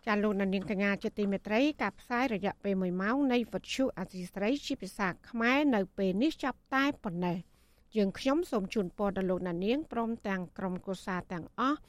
[0.10, 7.38] ចាលោកនាងកញ្ញាជាទីមេត្រីការផ្សាយរយៈពេល1ម៉ោងនៃវិទ្យុអាស៊ីស្រីជាភាសាខ្មែរនៅពេលនេះចាប់តែប៉ុណ្ណេះ
[7.98, 11.80] យើងខ្ញុំសូមជូនពរដល់លោកនាងព្រមទាំងក្រុមកុសាទាំងអស់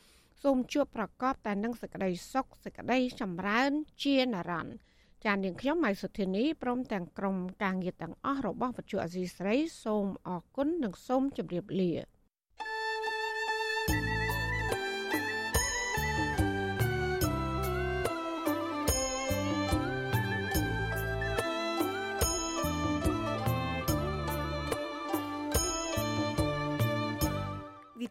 [0.43, 3.71] សូមជួបប្រកបតែនឹងសេចក្តីសុខសេចក្តីចម្រើន
[4.05, 4.77] ជានិរន្តរ៍
[5.25, 11.93] ចាននាងខ្ញុំម៉ៃសុធានីព្រមទាំងក្រុមការងារទាំងអស់របស់វិទ្យុអាស៊ីស្រី សូមអរគុណនិងសូមជម្រាបលា